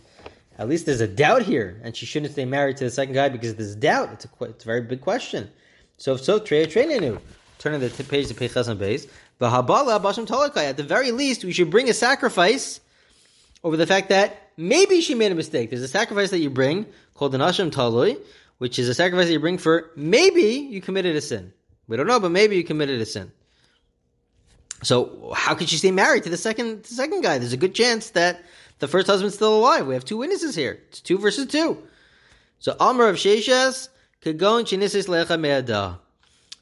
at 0.60 0.68
least 0.68 0.88
there's 0.88 1.02
a 1.02 1.08
doubt 1.08 1.44
here, 1.44 1.80
and 1.84 1.96
she 1.96 2.08
shouldn't 2.08 2.32
stay 2.32 2.46
married 2.46 2.78
to 2.78 2.84
the 2.84 2.90
second 2.90 3.14
guy 3.14 3.30
because 3.30 3.56
there's 3.56 3.76
doubt. 3.76 4.12
It's 4.14 4.26
a, 4.26 4.44
it's 4.46 4.64
a 4.64 4.66
very 4.66 4.82
big 4.82 5.02
question. 5.02 5.52
So 5.98 6.14
if 6.14 6.24
so, 6.24 6.40
Treya 6.40 6.66
Treinenu. 6.66 7.20
Turn 7.60 7.80
to 7.80 7.90
the 7.90 8.04
page 8.04 8.28
to 8.28 8.34
Pechas 8.34 8.68
and 8.68 8.80
Beis. 8.80 9.08
V'habala 9.42 10.02
bashim 10.02 10.28
talakai. 10.28 10.70
At 10.70 10.78
the 10.78 10.84
very 10.84 11.12
least, 11.12 11.44
we 11.44 11.52
should 11.52 11.72
bring 11.72 11.90
a 11.90 11.94
sacrifice 11.94 12.80
over 13.64 13.78
the 13.78 13.88
fact 13.88 14.10
that 14.10 14.52
maybe 14.58 15.02
she 15.02 15.16
made 15.16 15.32
a 15.32 15.36
mistake. 15.36 15.70
There's 15.70 15.82
a 15.82 15.88
sacrifice 15.88 16.30
that 16.32 16.40
you 16.40 16.50
bring 16.50 16.86
called 17.16 17.34
an 17.34 17.42
asham 17.42 17.72
talui, 17.72 18.20
which 18.60 18.78
is 18.78 18.90
a 18.90 18.94
sacrifice 18.94 19.26
that 19.28 19.34
you 19.34 19.40
bring 19.40 19.58
for 19.58 19.92
maybe 19.96 20.68
you 20.70 20.82
committed 20.82 21.16
a 21.16 21.22
sin. 21.22 21.52
We 21.88 21.98
don't 21.98 22.08
know, 22.08 22.20
but 22.20 22.32
maybe 22.32 22.58
you 22.58 22.64
committed 22.64 23.02
a 23.02 23.06
sin. 23.06 23.32
So 24.84 25.34
how 25.36 25.56
could 25.56 25.70
she 25.70 25.78
stay 25.78 25.92
married 25.92 26.24
to 26.24 26.30
the 26.30 26.38
second 26.38 26.84
the 26.84 26.94
second 26.94 27.22
guy? 27.22 27.38
There's 27.38 27.54
a 27.54 27.58
good 27.58 27.74
chance 27.74 28.12
that 28.12 28.44
the 28.80 28.88
first 28.88 29.08
husband's 29.08 29.36
still 29.36 29.58
alive. 29.58 29.88
We 29.88 29.96
have 29.96 30.06
two 30.06 30.18
witnesses 30.18 30.56
here. 30.56 30.80
It's 30.90 31.02
two 31.02 31.18
versus 31.18 31.48
two. 31.48 31.82
So 32.60 32.76
Amr 32.80 33.08
of 33.08 33.16
Sheshas 33.16 33.90
Kagon 34.24 34.66
Chinisis 34.66 35.08
Lecha. 35.08 36.00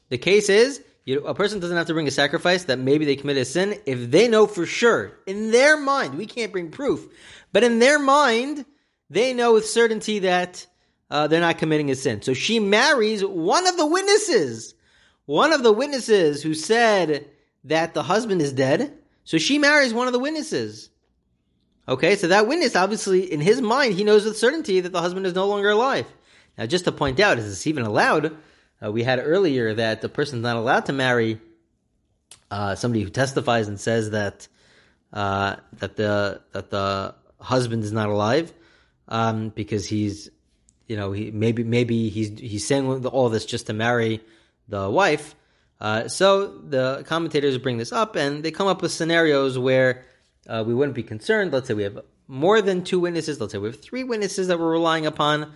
The 0.08 0.18
case 0.18 0.48
is 0.48 0.82
you, 1.04 1.24
a 1.24 1.34
person 1.34 1.60
doesn't 1.60 1.76
have 1.76 1.86
to 1.86 1.94
bring 1.94 2.08
a 2.08 2.12
sacrifice 2.12 2.64
that 2.64 2.78
maybe 2.78 3.04
they 3.04 3.16
committed 3.16 3.42
a 3.42 3.44
sin 3.44 3.80
if 3.86 4.10
they 4.10 4.28
know 4.28 4.46
for 4.46 4.66
sure 4.66 5.12
in 5.26 5.50
their 5.50 5.76
mind. 5.76 6.16
We 6.16 6.26
can't 6.26 6.52
bring 6.52 6.70
proof, 6.70 7.06
but 7.52 7.64
in 7.64 7.78
their 7.78 7.98
mind, 7.98 8.64
they 9.08 9.32
know 9.32 9.52
with 9.52 9.66
certainty 9.66 10.20
that 10.20 10.66
uh, 11.10 11.28
they're 11.28 11.40
not 11.40 11.58
committing 11.58 11.90
a 11.90 11.94
sin. 11.94 12.22
So 12.22 12.34
she 12.34 12.58
marries 12.58 13.24
one 13.24 13.66
of 13.66 13.76
the 13.76 13.86
witnesses, 13.86 14.74
one 15.26 15.52
of 15.52 15.62
the 15.62 15.72
witnesses 15.72 16.42
who 16.42 16.54
said 16.54 17.28
that 17.66 17.94
the 17.94 18.02
husband 18.02 18.40
is 18.40 18.52
dead. 18.52 18.96
So 19.24 19.38
she 19.38 19.58
marries 19.58 19.92
one 19.92 20.06
of 20.06 20.12
the 20.12 20.18
witnesses. 20.18 20.90
Okay, 21.88 22.16
so 22.16 22.28
that 22.28 22.48
witness, 22.48 22.74
obviously, 22.74 23.30
in 23.32 23.40
his 23.40 23.60
mind, 23.60 23.94
he 23.94 24.04
knows 24.04 24.24
with 24.24 24.36
certainty 24.36 24.80
that 24.80 24.92
the 24.92 25.00
husband 25.00 25.26
is 25.26 25.34
no 25.34 25.46
longer 25.46 25.70
alive. 25.70 26.06
Now, 26.58 26.66
just 26.66 26.84
to 26.86 26.92
point 26.92 27.20
out, 27.20 27.38
is 27.38 27.46
this 27.46 27.66
even 27.66 27.84
allowed? 27.84 28.36
Uh, 28.84 28.90
we 28.90 29.02
had 29.02 29.20
earlier 29.20 29.74
that 29.74 30.00
the 30.00 30.08
person's 30.08 30.42
not 30.42 30.56
allowed 30.56 30.86
to 30.86 30.92
marry 30.92 31.40
uh, 32.50 32.74
somebody 32.74 33.02
who 33.02 33.10
testifies 33.10 33.68
and 33.68 33.78
says 33.78 34.10
that 34.10 34.48
uh, 35.12 35.56
that 35.74 35.96
the 35.96 36.40
that 36.52 36.70
the 36.70 37.14
husband 37.40 37.84
is 37.84 37.92
not 37.92 38.08
alive 38.08 38.52
um, 39.08 39.50
because 39.50 39.86
he's 39.86 40.30
you 40.86 40.96
know 40.96 41.12
he 41.12 41.30
maybe 41.30 41.64
maybe 41.64 42.08
he's 42.08 42.38
he's 42.38 42.66
saying 42.66 43.06
all 43.06 43.28
this 43.28 43.46
just 43.46 43.66
to 43.66 43.72
marry 43.72 44.20
the 44.68 44.90
wife. 44.90 45.34
Uh, 45.80 46.08
so 46.08 46.46
the 46.46 47.04
commentators 47.06 47.58
bring 47.58 47.76
this 47.76 47.92
up 47.92 48.16
and 48.16 48.42
they 48.42 48.50
come 48.50 48.66
up 48.66 48.82
with 48.82 48.92
scenarios 48.92 49.58
where 49.58 50.04
uh, 50.48 50.64
we 50.66 50.74
wouldn't 50.74 50.94
be 50.94 51.02
concerned. 51.02 51.52
Let's 51.52 51.68
say 51.68 51.74
we 51.74 51.82
have 51.82 52.00
more 52.28 52.62
than 52.62 52.82
two 52.82 52.98
witnesses. 53.00 53.40
Let's 53.40 53.52
say 53.52 53.58
we 53.58 53.68
have 53.68 53.80
three 53.80 54.04
witnesses 54.04 54.48
that 54.48 54.58
we're 54.58 54.70
relying 54.70 55.06
upon. 55.06 55.52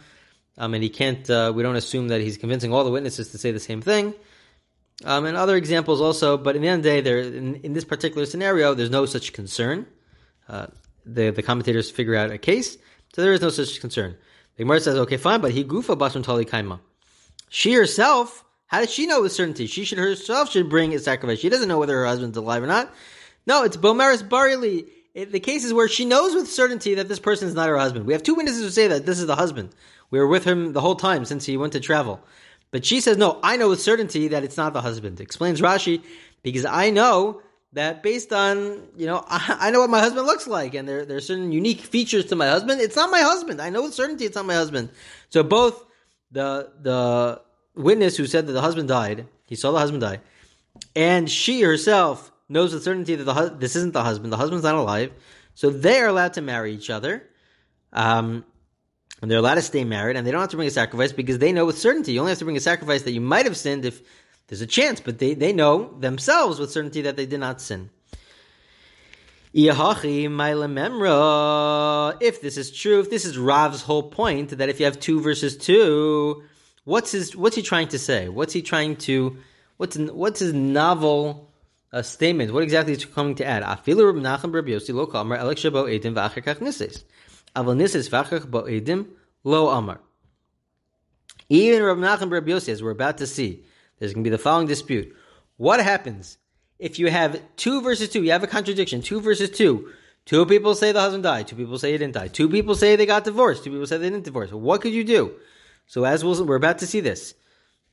Um, 0.59 0.75
and 0.75 0.83
he 0.83 0.91
can't, 0.91 1.29
uh, 1.31 1.53
we 1.55 1.63
don't 1.63 1.77
assume 1.77 2.09
that 2.09 2.21
he's 2.21 2.37
convincing 2.37 2.73
all 2.73 2.85
the 2.85 2.91
witnesses 2.91 3.31
to 3.31 3.39
say 3.39 3.51
the 3.51 3.61
same 3.61 3.81
thing. 3.81 4.15
Um, 5.05 5.25
and 5.25 5.37
other 5.37 5.57
examples 5.57 6.01
also, 6.01 6.37
but 6.37 6.57
in 6.57 6.63
the 6.63 6.69
end 6.69 6.81
of 6.81 6.83
the 6.83 6.91
day, 6.91 7.01
there, 7.01 7.21
in, 7.21 7.55
in 7.57 7.73
this 7.73 7.85
particular 7.85 8.27
scenario, 8.27 8.75
there's 8.75 8.91
no 8.91 9.07
such 9.07 9.33
concern. 9.33 9.87
Uh, 10.47 10.67
the, 11.07 11.31
the 11.31 11.43
commentators 11.43 11.91
figure 11.91 12.15
out 12.15 12.31
a 12.31 12.37
case, 12.37 12.77
so 13.15 13.23
there 13.23 13.33
is 13.33 13.41
no 13.41 13.49
such 13.49 13.81
concern. 13.81 14.17
The 14.57 14.65
Gemara 14.65 14.81
says, 14.81 14.97
okay, 14.97 15.17
fine, 15.17 15.41
but 15.41 15.53
he 15.53 15.65
gufa 15.65 15.97
basman 15.97 16.23
tali 16.23 16.45
kaima. 16.45 16.81
She 17.49 17.73
herself, 17.73 18.45
how 18.71 18.79
does 18.79 18.93
she 18.95 19.07
know 19.07 19.21
with 19.21 19.33
certainty? 19.33 19.67
She 19.67 19.85
should 19.85 19.99
herself 19.99 20.53
should 20.53 20.71
bring 20.71 20.95
a 20.95 21.01
sacrifice. 21.01 21.41
She 21.41 21.49
doesn't 21.49 21.67
know 21.67 21.79
whether 21.79 21.97
her 21.97 22.07
husband's 22.07 22.39
alive 22.39 22.63
or 22.63 22.69
not. 22.69 22.95
No, 23.45 23.65
it's 23.65 23.77
Bomeris 23.77 24.23
Barili. 24.23 24.87
The 25.13 25.41
case 25.41 25.65
is 25.65 25.75
where 25.75 25.89
she 25.89 26.05
knows 26.05 26.37
with 26.37 26.49
certainty 26.49 26.95
that 26.95 27.09
this 27.09 27.19
person 27.19 27.49
is 27.49 27.55
not 27.55 27.69
her 27.69 27.77
husband. 27.77 28.07
We 28.07 28.13
have 28.13 28.23
two 28.23 28.37
witnesses 28.37 28.63
who 28.63 28.71
say 28.71 28.87
that 28.87 29.07
this 29.07 29.19
is 29.19 29.27
the 29.27 29.35
husband. 29.35 29.71
We 30.13 30.21
were 30.21 30.29
with 30.29 30.45
him 30.45 30.73
the 30.73 30.81
whole 30.81 30.95
time 30.95 31.25
since 31.25 31.45
he 31.45 31.57
went 31.57 31.73
to 31.73 31.81
travel. 31.81 32.21
But 32.71 32.87
she 32.87 33.01
says, 33.01 33.17
no, 33.17 33.41
I 33.43 33.57
know 33.57 33.71
with 33.71 33.83
certainty 33.83 34.29
that 34.29 34.45
it's 34.45 34.57
not 34.57 34.73
the 34.73 34.83
husband. 34.83 35.21
Explains 35.21 35.61
Rashi, 35.61 36.05
because 36.45 36.65
I 36.65 36.91
know 36.91 37.43
that 37.73 38.05
based 38.05 38.33
on, 38.33 38.87
you 38.97 39.07
know, 39.07 39.25
I, 39.27 39.57
I 39.63 39.71
know 39.73 39.81
what 39.81 39.91
my 39.91 39.99
husband 39.99 40.27
looks 40.27 40.47
like 40.47 40.75
and 40.75 40.89
there, 40.89 41.05
there 41.05 41.17
are 41.17 41.21
certain 41.21 41.51
unique 41.51 41.81
features 41.81 42.27
to 42.27 42.37
my 42.37 42.47
husband. 42.47 42.81
It's 42.81 42.95
not 42.95 43.11
my 43.11 43.23
husband. 43.23 43.61
I 43.61 43.71
know 43.71 43.83
with 43.83 43.95
certainty 43.95 44.27
it's 44.27 44.37
not 44.37 44.47
my 44.47 44.55
husband. 44.55 44.91
So 45.31 45.43
both 45.43 45.85
the, 46.31 46.71
the 46.81 47.43
witness 47.81 48.17
who 48.17 48.27
said 48.27 48.47
that 48.47 48.53
the 48.53 48.61
husband 48.61 48.89
died, 48.89 49.27
he 49.47 49.57
saw 49.57 49.73
the 49.73 49.79
husband 49.79 50.03
die, 50.03 50.21
and 50.95 51.31
she 51.31 51.63
herself 51.63 52.31
knows 52.49 52.75
with 52.75 52.83
certainty 52.83 53.15
that 53.15 53.25
the, 53.25 53.57
this 53.59 53.77
isn't 53.77 53.93
the 53.93 54.03
husband. 54.03 54.33
The 54.33 54.37
husband's 54.37 54.65
not 54.65 54.75
alive. 54.75 55.13
So 55.55 55.71
they 55.71 56.01
are 56.01 56.09
allowed 56.09 56.35
to 56.35 56.43
marry 56.43 56.73
each 56.73 56.91
other. 56.91 57.23
Um, 57.93 58.45
and 59.21 59.31
they're 59.31 59.39
allowed 59.39 59.57
to 59.57 59.63
stay 59.63 59.85
married, 59.85 60.17
and 60.17 60.27
they 60.27 60.31
don't 60.31 60.41
have 60.41 60.51
to 60.51 60.57
bring 60.57 60.69
a 60.69 60.71
sacrifice 60.71 61.13
because 61.13 61.39
they 61.39 61.53
know 61.53 61.67
with 61.67 61.79
certainty. 61.79 62.13
You 62.13 62.21
only 62.21 62.31
have 62.31 62.39
to 62.39 62.45
bring 62.45 62.57
a 62.57 62.61
sacrifice 62.61 63.03
that 63.03 63.13
you 63.13 63.21
might 63.21 63.45
have 63.45 63.57
sinned 63.57 63.85
if 63.85 64.01
there's 64.47 64.63
a 64.63 64.67
chance, 64.67 65.01
but 65.01 65.19
they, 65.19 65.35
they 65.35 65.53
know 65.53 65.95
themselves 65.99 66.59
with 66.59 66.71
certainty 66.71 67.03
that 67.03 67.17
they 67.17 67.27
did 67.27 67.41
not 67.41 67.61
sin. 67.61 67.91
If 69.53 69.77
this 72.41 72.57
is 72.57 72.71
true, 72.71 73.01
if 73.01 73.11
this 73.11 73.25
is 73.25 73.37
Rav's 73.37 73.83
whole 73.83 74.05
point, 74.05 74.57
that 74.57 74.69
if 74.69 74.81
you 74.81 74.87
have 74.87 74.99
two 74.99 75.21
versus 75.21 75.57
two, 75.57 76.45
what's 76.85 77.13
his 77.13 77.37
what's 77.37 77.57
he 77.57 77.63
trying 77.63 77.89
to 77.89 77.99
say? 77.99 78.29
What's 78.29 78.53
he 78.53 78.63
trying 78.63 78.97
to 78.97 79.37
what's 79.77 79.97
what's 79.97 80.41
his 80.41 80.53
novel 80.53 81.49
uh, 81.93 82.03
statement? 82.03 82.53
What 82.53 82.63
exactly 82.63 82.93
is 82.93 83.03
he 83.03 83.09
coming 83.09 83.35
to 83.37 83.45
add? 83.47 83.63
Aval 87.57 87.77
nisis 87.77 88.09
v'achach 88.09 88.47
ba'edim 88.47 89.07
lo 89.45 89.69
amar. 89.69 90.01
Even 91.49 91.83
Rav 91.83 91.99
Nachman 91.99 92.31
Rabbi 92.31 92.53
Yossi, 92.53 92.69
as 92.69 92.81
we're 92.83 92.91
about 92.91 93.19
to 93.19 93.27
see, 93.27 93.65
there's 93.99 94.15
going 94.15 94.23
to 94.23 94.31
be 94.31 94.31
the 94.31 94.39
following 94.39 94.69
dispute. 94.69 95.17
What 95.57 95.83
happens 95.83 96.39
if 96.79 97.01
you 97.01 97.11
have 97.11 97.43
two 97.57 97.83
versus 97.83 98.09
two? 98.09 98.23
You 98.23 98.31
have 98.31 98.45
a 98.45 98.47
contradiction. 98.47 99.03
Two 99.03 99.21
versus 99.21 99.51
two. 99.51 99.93
Two 100.27 100.47
people 100.47 100.77
say 100.77 100.93
the 100.93 101.01
husband 101.01 101.25
died. 101.25 101.49
Two 101.49 101.57
people 101.57 101.77
say 101.77 101.91
he 101.91 101.99
didn't 101.99 102.15
die. 102.15 102.29
Two 102.29 102.49
people 102.49 102.77
say 102.77 102.95
they 102.95 103.05
got 103.05 103.25
divorced. 103.25 103.65
Two 103.65 103.71
people 103.71 103.87
say 103.87 103.99
they 103.99 104.11
didn't 104.11 104.25
divorce. 104.25 104.53
What 104.53 104.81
could 104.81 104.93
you 104.93 105.03
do? 105.03 105.33
So 105.91 106.05
as 106.05 106.25
we'll, 106.25 106.45
we're 106.45 106.55
about 106.55 106.79
to 106.79 106.87
see 106.87 107.01
this. 107.01 107.35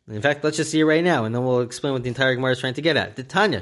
In 0.08 0.22
fact, 0.22 0.44
let's 0.44 0.58
just 0.58 0.70
see 0.70 0.82
it 0.82 0.86
right 0.86 1.04
now, 1.04 1.26
and 1.26 1.34
then 1.34 1.44
we'll 1.44 1.62
explain 1.62 1.94
what 1.94 2.04
the 2.04 2.10
entire 2.10 2.36
Gemara 2.36 2.52
is 2.52 2.60
trying 2.60 2.76
to 2.76 2.82
get 2.84 2.96
at. 2.96 3.16
The 3.16 3.24
Tanya. 3.24 3.62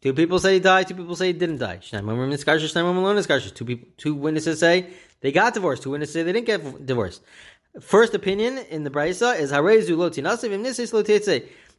Two 0.00 0.14
people 0.14 0.40
say 0.40 0.54
he 0.54 0.60
died. 0.60 0.88
Two 0.88 0.96
people 0.96 1.14
say 1.14 1.28
he 1.28 1.32
didn't 1.32 1.58
die. 1.58 1.76
Two 1.76 3.64
people, 3.64 3.88
two 3.96 4.14
witnesses 4.16 4.58
say 4.58 4.88
they 5.20 5.30
got 5.30 5.54
divorced. 5.54 5.84
Two 5.84 5.90
witnesses 5.90 6.14
say 6.14 6.24
they 6.24 6.32
didn't 6.32 6.46
get 6.48 6.84
divorced. 6.84 7.22
First 7.80 8.14
opinion 8.14 8.58
in 8.68 8.82
the 8.82 8.90
Braisa 8.90 9.38
is 9.38 9.52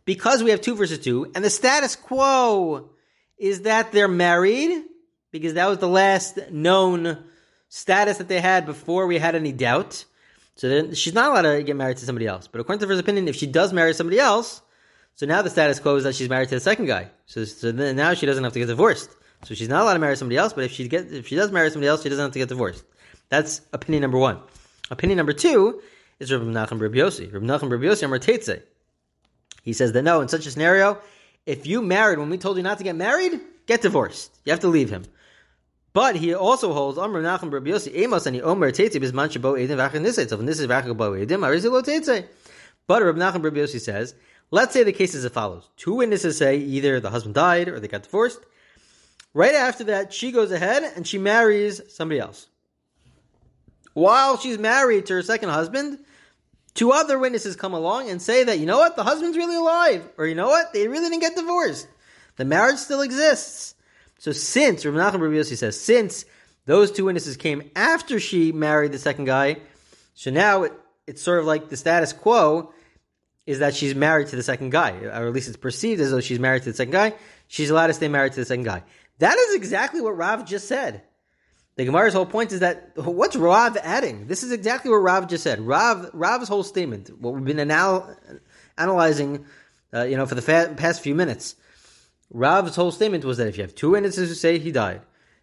because 0.06 0.42
we 0.42 0.52
have 0.52 0.62
two 0.62 0.76
versus 0.78 1.00
two, 1.00 1.30
and 1.36 1.44
the 1.44 1.50
status 1.50 1.98
quo 1.98 2.92
is 3.38 3.64
that 3.64 3.92
they're 3.92 4.08
married 4.08 4.86
because 5.32 5.56
that 5.56 5.68
was 5.68 5.80
the 5.80 5.90
last 5.90 6.40
known 6.50 7.18
status 7.68 8.20
that 8.20 8.30
they 8.30 8.40
had 8.40 8.66
before 8.66 9.06
we 9.06 9.18
had 9.18 9.36
any 9.36 9.52
doubt. 9.52 10.06
So 10.60 10.68
then 10.68 10.94
she's 10.94 11.14
not 11.14 11.32
allowed 11.32 11.50
to 11.54 11.64
get 11.64 11.78
married 11.78 11.96
to 11.98 12.06
somebody 12.06 12.28
else. 12.28 12.50
But 12.50 12.60
according 12.60 12.82
to 12.82 12.88
first 12.88 13.00
opinion, 13.00 13.30
if 13.30 13.38
she 13.38 13.48
does 13.48 13.72
marry 13.72 13.94
somebody 13.94 14.20
else, 14.20 14.62
so 15.16 15.26
now 15.26 15.42
the 15.42 15.50
status 15.50 15.80
quo 15.80 15.96
is 15.96 16.04
that 16.04 16.16
she's 16.16 16.28
married 16.28 16.50
to 16.50 16.56
the 16.56 16.60
second 16.60 16.86
guy. 16.86 17.12
So, 17.28 17.46
so 17.46 17.72
then 17.72 17.96
now 17.96 18.14
she 18.14 18.26
doesn't 18.26 18.44
have 18.44 18.52
to 18.52 18.60
get 18.60 18.66
divorced. 18.66 19.10
So 19.46 19.56
she's 19.56 19.70
not 19.70 19.84
allowed 19.84 19.94
to 19.94 20.00
marry 20.00 20.18
somebody 20.18 20.36
else, 20.36 20.52
but 20.52 20.66
if 20.66 20.74
she 20.74 20.90
get 20.90 21.14
if 21.14 21.28
she 21.30 21.38
does 21.38 21.50
marry 21.54 21.70
somebody 21.70 21.88
else, 21.88 22.04
she 22.04 22.10
doesn't 22.10 22.26
have 22.26 22.34
to 22.34 22.40
get 22.40 22.50
divorced. 22.50 22.84
That's 23.30 23.62
opinion 23.72 24.02
number 24.02 24.18
one. 24.18 24.40
Opinion 24.92 25.16
number 25.16 25.32
two 25.32 25.82
is 26.20 26.30
Rabbi 26.30 26.44
Nachum 26.44 26.82
Rabbi 26.82 26.98
Yossi. 26.98 27.32
Rabbi 27.32 27.46
Nachum 27.46 27.72
Rabbi 27.72 28.06
Amar 28.06 28.20
Tetze. 28.20 28.62
He 29.64 29.72
says 29.72 29.94
that 29.94 30.02
no, 30.02 30.20
in 30.20 30.28
such 30.28 30.46
a 30.46 30.52
scenario, 30.52 30.98
if 31.46 31.68
you 31.68 31.82
married 31.82 32.20
when 32.20 32.30
we 32.30 32.38
told 32.38 32.58
you 32.58 32.64
not 32.64 32.80
to 32.80 32.84
get 32.84 32.98
married, 32.98 33.40
get 33.66 33.82
divorced. 33.82 34.38
You 34.44 34.52
have 34.52 34.60
to 34.60 34.68
leave 34.68 34.90
him. 34.90 35.06
But 35.94 36.16
he 36.16 36.34
also 36.34 36.74
holds 36.74 36.98
Amr 36.98 37.22
Nachum 37.22 37.52
Rabbi 37.52 37.72
Yossi 37.72 37.96
Amos 37.96 38.26
and 38.26 38.36
he 38.36 38.42
Omer 38.42 38.72
Tetze 38.72 38.96
bisman 38.96 39.30
shabo 39.30 39.58
edim 39.60 39.78
v'achin 39.78 40.06
nisei. 40.06 40.30
So 40.30 40.38
this 40.38 40.60
is 40.60 40.68
v'achin 40.68 40.96
bo 40.96 41.12
edim, 41.12 41.40
arizilo 41.40 41.84
Tetze. 41.84 42.28
But 42.86 43.04
Rabbi 43.04 43.20
Nachum 43.20 43.44
Rabbi 43.44 43.58
Yossi 43.58 43.80
says 43.80 44.14
Let's 44.52 44.74
say 44.74 44.84
the 44.84 44.94
case 44.94 45.14
is 45.14 45.26
as 45.26 45.32
follows. 45.32 45.70
Two 45.78 45.96
witnesses 45.96 46.38
say 46.38 46.58
either 46.58 47.00
the 47.00 47.12
husband 47.12 47.36
died 47.36 47.70
or 47.70 47.80
they 47.80 47.88
got 47.88 48.04
divorced. 48.04 48.40
Right 49.34 49.54
after 49.54 49.86
that, 49.86 50.12
she 50.12 50.32
goes 50.32 50.52
ahead 50.52 50.84
and 50.96 51.06
she 51.06 51.20
marries 51.20 51.82
somebody 51.94 52.20
else. 52.20 52.48
While 53.94 54.38
she's 54.38 54.58
married 54.58 55.06
to 55.08 55.14
her 55.14 55.22
second 55.22 55.50
husband, 55.50 56.00
two 56.74 56.92
other 56.92 57.20
witnesses 57.20 57.56
come 57.56 57.74
along 57.74 58.10
and 58.10 58.22
say 58.22 58.44
that, 58.44 58.58
you 58.58 58.66
know 58.66 58.80
what, 58.80 58.96
the 58.96 59.04
husband's 59.04 59.38
really 59.38 59.56
alive. 59.56 60.08
Or 60.18 60.26
you 60.26 60.36
know 60.36 60.48
what, 60.48 60.74
they 60.74 60.88
really 60.88 61.10
didn't 61.10 61.22
get 61.22 61.36
divorced. 61.36 61.88
The 62.38 62.46
marriage 62.46 62.78
still 62.78 63.02
exists. 63.02 63.76
So 64.20 64.32
since, 64.34 64.86
Rav 64.86 64.94
Nachman 64.94 65.22
Rabbi 65.22 65.36
Yossi 65.36 65.58
says, 65.58 65.80
since 65.80 66.26
those 66.66 66.92
two 66.92 67.06
witnesses 67.06 67.38
came 67.38 67.72
after 67.76 68.20
she 68.20 68.52
married 68.52 68.92
the 68.92 69.00
second 69.00 69.26
guy, 69.26 69.58
so 70.14 70.30
now 70.30 70.64
it, 70.64 70.74
it's 71.08 71.22
sort 71.22 71.40
of 71.40 71.46
like 71.46 71.70
the 71.70 71.78
status 71.78 72.14
quo 72.14 72.74
is 73.48 73.60
that 73.60 73.74
she's 73.74 73.96
married 73.96 74.28
to 74.28 74.36
the 74.36 74.44
second 74.44 74.70
guy, 74.70 74.92
or 74.92 75.28
at 75.28 75.34
least 75.34 75.48
it's 75.48 75.58
perceived 75.58 76.02
as 76.02 76.12
though 76.12 76.20
she's 76.20 76.38
married 76.38 76.64
to 76.64 76.70
the 76.70 76.76
second 76.76 76.92
guy. 76.92 77.14
She's 77.48 77.70
allowed 77.70 77.88
to 77.88 77.94
stay 77.94 78.10
married 78.10 78.34
to 78.34 78.40
the 78.42 78.46
second 78.46 78.66
guy. 78.66 78.84
That 79.20 79.38
is 79.38 79.56
exactly 79.56 80.02
what 80.02 80.16
Rav 80.16 80.46
just 80.46 80.68
said. 80.68 81.02
The 81.76 81.86
Gemara's 81.86 82.14
whole 82.14 82.26
point 82.26 82.52
is 82.52 82.60
that 82.60 82.92
what's 82.96 83.38
Rav 83.38 83.78
adding? 83.78 84.28
This 84.28 84.44
is 84.44 84.52
exactly 84.52 84.92
what 84.92 84.98
Rav 84.98 85.30
just 85.30 85.44
said. 85.44 85.62
Rav 85.62 86.10
Rav's 86.14 86.50
whole 86.50 86.64
statement, 86.64 87.10
what 87.22 87.34
we've 87.34 87.46
been 87.46 87.60
anal- 87.60 88.14
analyzing, 88.78 89.46
uh, 89.94 90.04
you 90.04 90.18
know, 90.18 90.26
for 90.26 90.36
the 90.36 90.42
fa- 90.42 90.74
past 90.76 91.02
few 91.02 91.16
minutes. 91.16 91.56
Rav's 92.32 92.76
whole 92.76 92.92
statement 92.92 93.26
was 93.26 93.38
that 93.38 93.48
if 93.48 93.58
you 93.58 93.64
have 93.64 93.74
two 93.74 93.92
witnesses 93.92 94.30
who 94.30 94.36
say 94.36 94.60
he 94.60 94.72
died, 94.72 95.02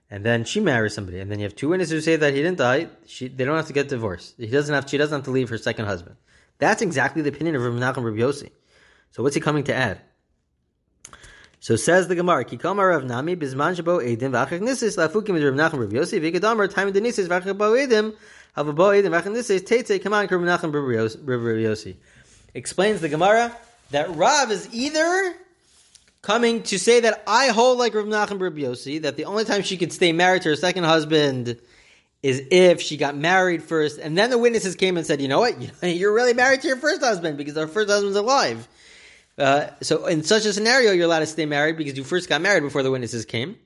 and 0.09 0.25
then 0.25 0.45
she 0.45 0.61
marries 0.61 0.95
somebody, 0.95 1.19
and 1.19 1.31
then 1.31 1.41
you 1.41 1.45
have 1.45 1.57
two 1.57 1.69
witnesses 1.69 1.93
who 1.93 2.01
say 2.01 2.17
that 2.17 2.33
he 2.33 2.43
didn't 2.43 2.59
die, 2.59 2.89
she, 3.07 3.27
they 3.27 3.45
don't 3.45 3.57
have 3.57 3.67
to 3.67 3.73
get 3.73 3.89
divorced. 3.89 4.35
He 4.39 4.47
doesn't 4.47 4.73
have, 4.73 4.89
she 4.89 4.97
doesn't 4.97 5.17
have 5.17 5.25
to 5.25 5.33
leave 5.33 5.49
her 5.49 5.59
second 5.59 5.87
husband. 5.87 6.17
That's 6.59 6.83
exactly 6.83 7.23
the 7.23 7.31
opinion 7.31 7.57
of 7.57 7.63
Rav 7.63 7.75
Nachum 7.75 8.05
Rav 8.05 8.15
Yossi. 8.15 8.51
So 9.11 9.23
what's 9.23 9.35
he 9.35 9.41
coming 9.41 9.65
to 9.65 9.75
add? 9.75 10.01
So 11.59 11.75
says 11.75 12.07
the 12.07 12.15
Gemara, 12.15 12.45
Kikama 12.45 12.89
Rav 12.89 13.05
Nami 13.05 13.35
bizman 13.35 13.77
shabo 13.77 14.01
edim 14.01 14.31
v'achach 14.31 14.61
nisis 14.61 14.97
lafukim 14.97 15.43
Rav 15.43 15.73
Nachum 15.73 15.81
Rav 15.81 15.91
Yossi 15.91 16.21
v'ikadamar 16.21 16.73
time 16.73 16.93
the 16.93 17.01
nisis 17.01 17.27
v'achach 17.27 17.59
bo 17.59 17.73
edim 17.73 18.15
havabo 18.57 18.95
edim 18.95 19.11
v'achach 19.11 19.35
nisis 19.35 19.61
teitze 19.63 20.01
kaman 20.01 20.29
Rav 20.31 20.41
Nachum 20.61 20.73
Rav 20.73 21.57
Yossi. 21.57 21.97
Explains 22.55 23.01
the 23.01 23.09
Gemara 23.09 23.57
that 23.91 24.15
Rav 24.15 24.53
is 24.53 24.73
either 24.73 25.35
coming 26.27 26.61
to 26.61 26.77
say 26.77 26.99
that 26.99 27.23
I 27.29 27.49
hold 27.49 27.79
like 27.79 27.95
Rav 27.95 28.05
Nachum 28.07 28.41
Rav 28.41 28.55
Yossi, 28.55 29.01
that 29.03 29.17
the 29.17 29.27
only 29.27 29.45
time 29.45 29.63
she 29.63 29.77
could 29.77 29.93
stay 29.93 30.11
married 30.13 30.43
to 30.43 30.49
her 30.49 30.57
second 30.57 30.83
husband 30.83 31.57
is 32.21 32.43
if 32.51 32.81
she 32.81 32.97
got 32.97 33.17
married 33.17 33.63
first, 33.63 34.01
and 34.01 34.19
then 34.19 34.31
the 34.31 34.37
witnesses 34.37 34.75
came 34.75 34.97
and 34.97 35.07
said, 35.07 35.23
you 35.23 35.29
know 35.29 35.39
what, 35.39 35.55
you're 35.85 36.13
really 36.13 36.35
married 36.35 36.63
to 36.63 36.67
your 36.67 36.79
first 36.79 37.01
husband 37.01 37.39
because 37.39 37.57
our 37.57 37.69
first 37.69 37.89
husband's 37.89 38.17
alive. 38.17 38.67
Uh, 39.39 39.69
so 39.83 40.07
in 40.07 40.25
such 40.25 40.45
a 40.47 40.53
scenario, 40.53 40.91
you're 40.91 41.05
allowed 41.05 41.21
to 41.21 41.27
stay 41.27 41.47
married 41.47 41.77
because 41.77 41.97
you 41.97 42.03
first 42.03 42.29
got 42.29 42.41
married 42.41 42.65
before 42.65 42.83
the 42.83 42.91
witnesses 42.91 43.25
came. 43.25 43.57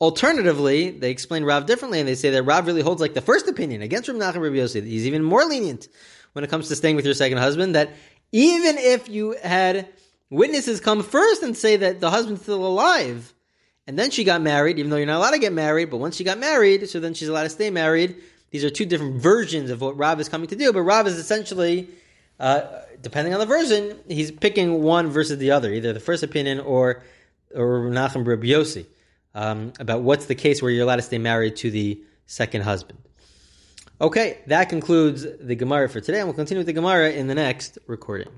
Alternatively, 0.00 0.90
they 0.90 1.10
explain 1.10 1.42
Rav 1.42 1.66
differently, 1.66 1.98
and 1.98 2.08
they 2.08 2.14
say 2.14 2.30
that 2.30 2.44
Rav 2.44 2.68
really 2.68 2.82
holds 2.82 3.00
like 3.00 3.14
the 3.14 3.20
first 3.20 3.48
opinion 3.48 3.82
against 3.82 4.08
Rav 4.08 4.18
Nachum 4.18 4.42
Rav 4.42 4.52
Yossi. 4.52 4.84
He's 4.84 5.08
even 5.08 5.24
more 5.24 5.44
lenient 5.44 5.88
when 6.34 6.44
it 6.44 6.50
comes 6.50 6.68
to 6.68 6.76
staying 6.76 6.94
with 6.94 7.06
your 7.06 7.14
second 7.14 7.38
husband. 7.38 7.74
That 7.74 7.90
even 8.30 8.78
if 8.78 9.08
you 9.08 9.34
had 9.42 9.88
witnesses 10.30 10.80
come 10.80 11.02
first 11.02 11.42
and 11.42 11.56
say 11.56 11.76
that 11.76 12.00
the 12.00 12.10
husband's 12.10 12.42
still 12.42 12.66
alive, 12.66 13.32
and 13.86 13.98
then 13.98 14.10
she 14.10 14.24
got 14.24 14.42
married, 14.42 14.78
even 14.78 14.90
though 14.90 14.96
you're 14.96 15.06
not 15.06 15.18
allowed 15.18 15.30
to 15.30 15.38
get 15.38 15.52
married, 15.52 15.90
but 15.90 15.96
once 15.96 16.16
she 16.16 16.24
got 16.24 16.38
married, 16.38 16.88
so 16.88 17.00
then 17.00 17.14
she's 17.14 17.28
allowed 17.28 17.44
to 17.44 17.50
stay 17.50 17.70
married. 17.70 18.16
These 18.50 18.64
are 18.64 18.70
two 18.70 18.86
different 18.86 19.16
versions 19.20 19.70
of 19.70 19.80
what 19.80 19.96
Rav 19.96 20.20
is 20.20 20.28
coming 20.28 20.48
to 20.48 20.56
do, 20.56 20.72
but 20.72 20.82
Rav 20.82 21.06
is 21.06 21.16
essentially, 21.16 21.88
uh, 22.40 22.62
depending 23.02 23.34
on 23.34 23.40
the 23.40 23.46
version, 23.46 23.98
he's 24.08 24.30
picking 24.30 24.82
one 24.82 25.08
versus 25.08 25.38
the 25.38 25.50
other, 25.50 25.72
either 25.72 25.92
the 25.92 26.00
first 26.00 26.22
opinion 26.22 26.60
or 26.60 27.02
or 27.54 27.88
Nachum 27.88 28.26
Rabbi 28.26 28.48
Yossi, 28.48 28.84
um, 29.34 29.72
about 29.80 30.02
what's 30.02 30.26
the 30.26 30.34
case 30.34 30.60
where 30.60 30.70
you're 30.70 30.82
allowed 30.82 30.96
to 30.96 31.02
stay 31.02 31.16
married 31.16 31.56
to 31.56 31.70
the 31.70 31.98
second 32.26 32.60
husband. 32.60 32.98
Okay, 34.00 34.38
that 34.48 34.68
concludes 34.68 35.26
the 35.40 35.54
Gemara 35.54 35.88
for 35.88 36.00
today, 36.00 36.18
and 36.18 36.28
we'll 36.28 36.34
continue 36.34 36.60
with 36.60 36.66
the 36.66 36.74
Gemara 36.74 37.10
in 37.10 37.26
the 37.26 37.34
next 37.34 37.78
recording. 37.86 38.28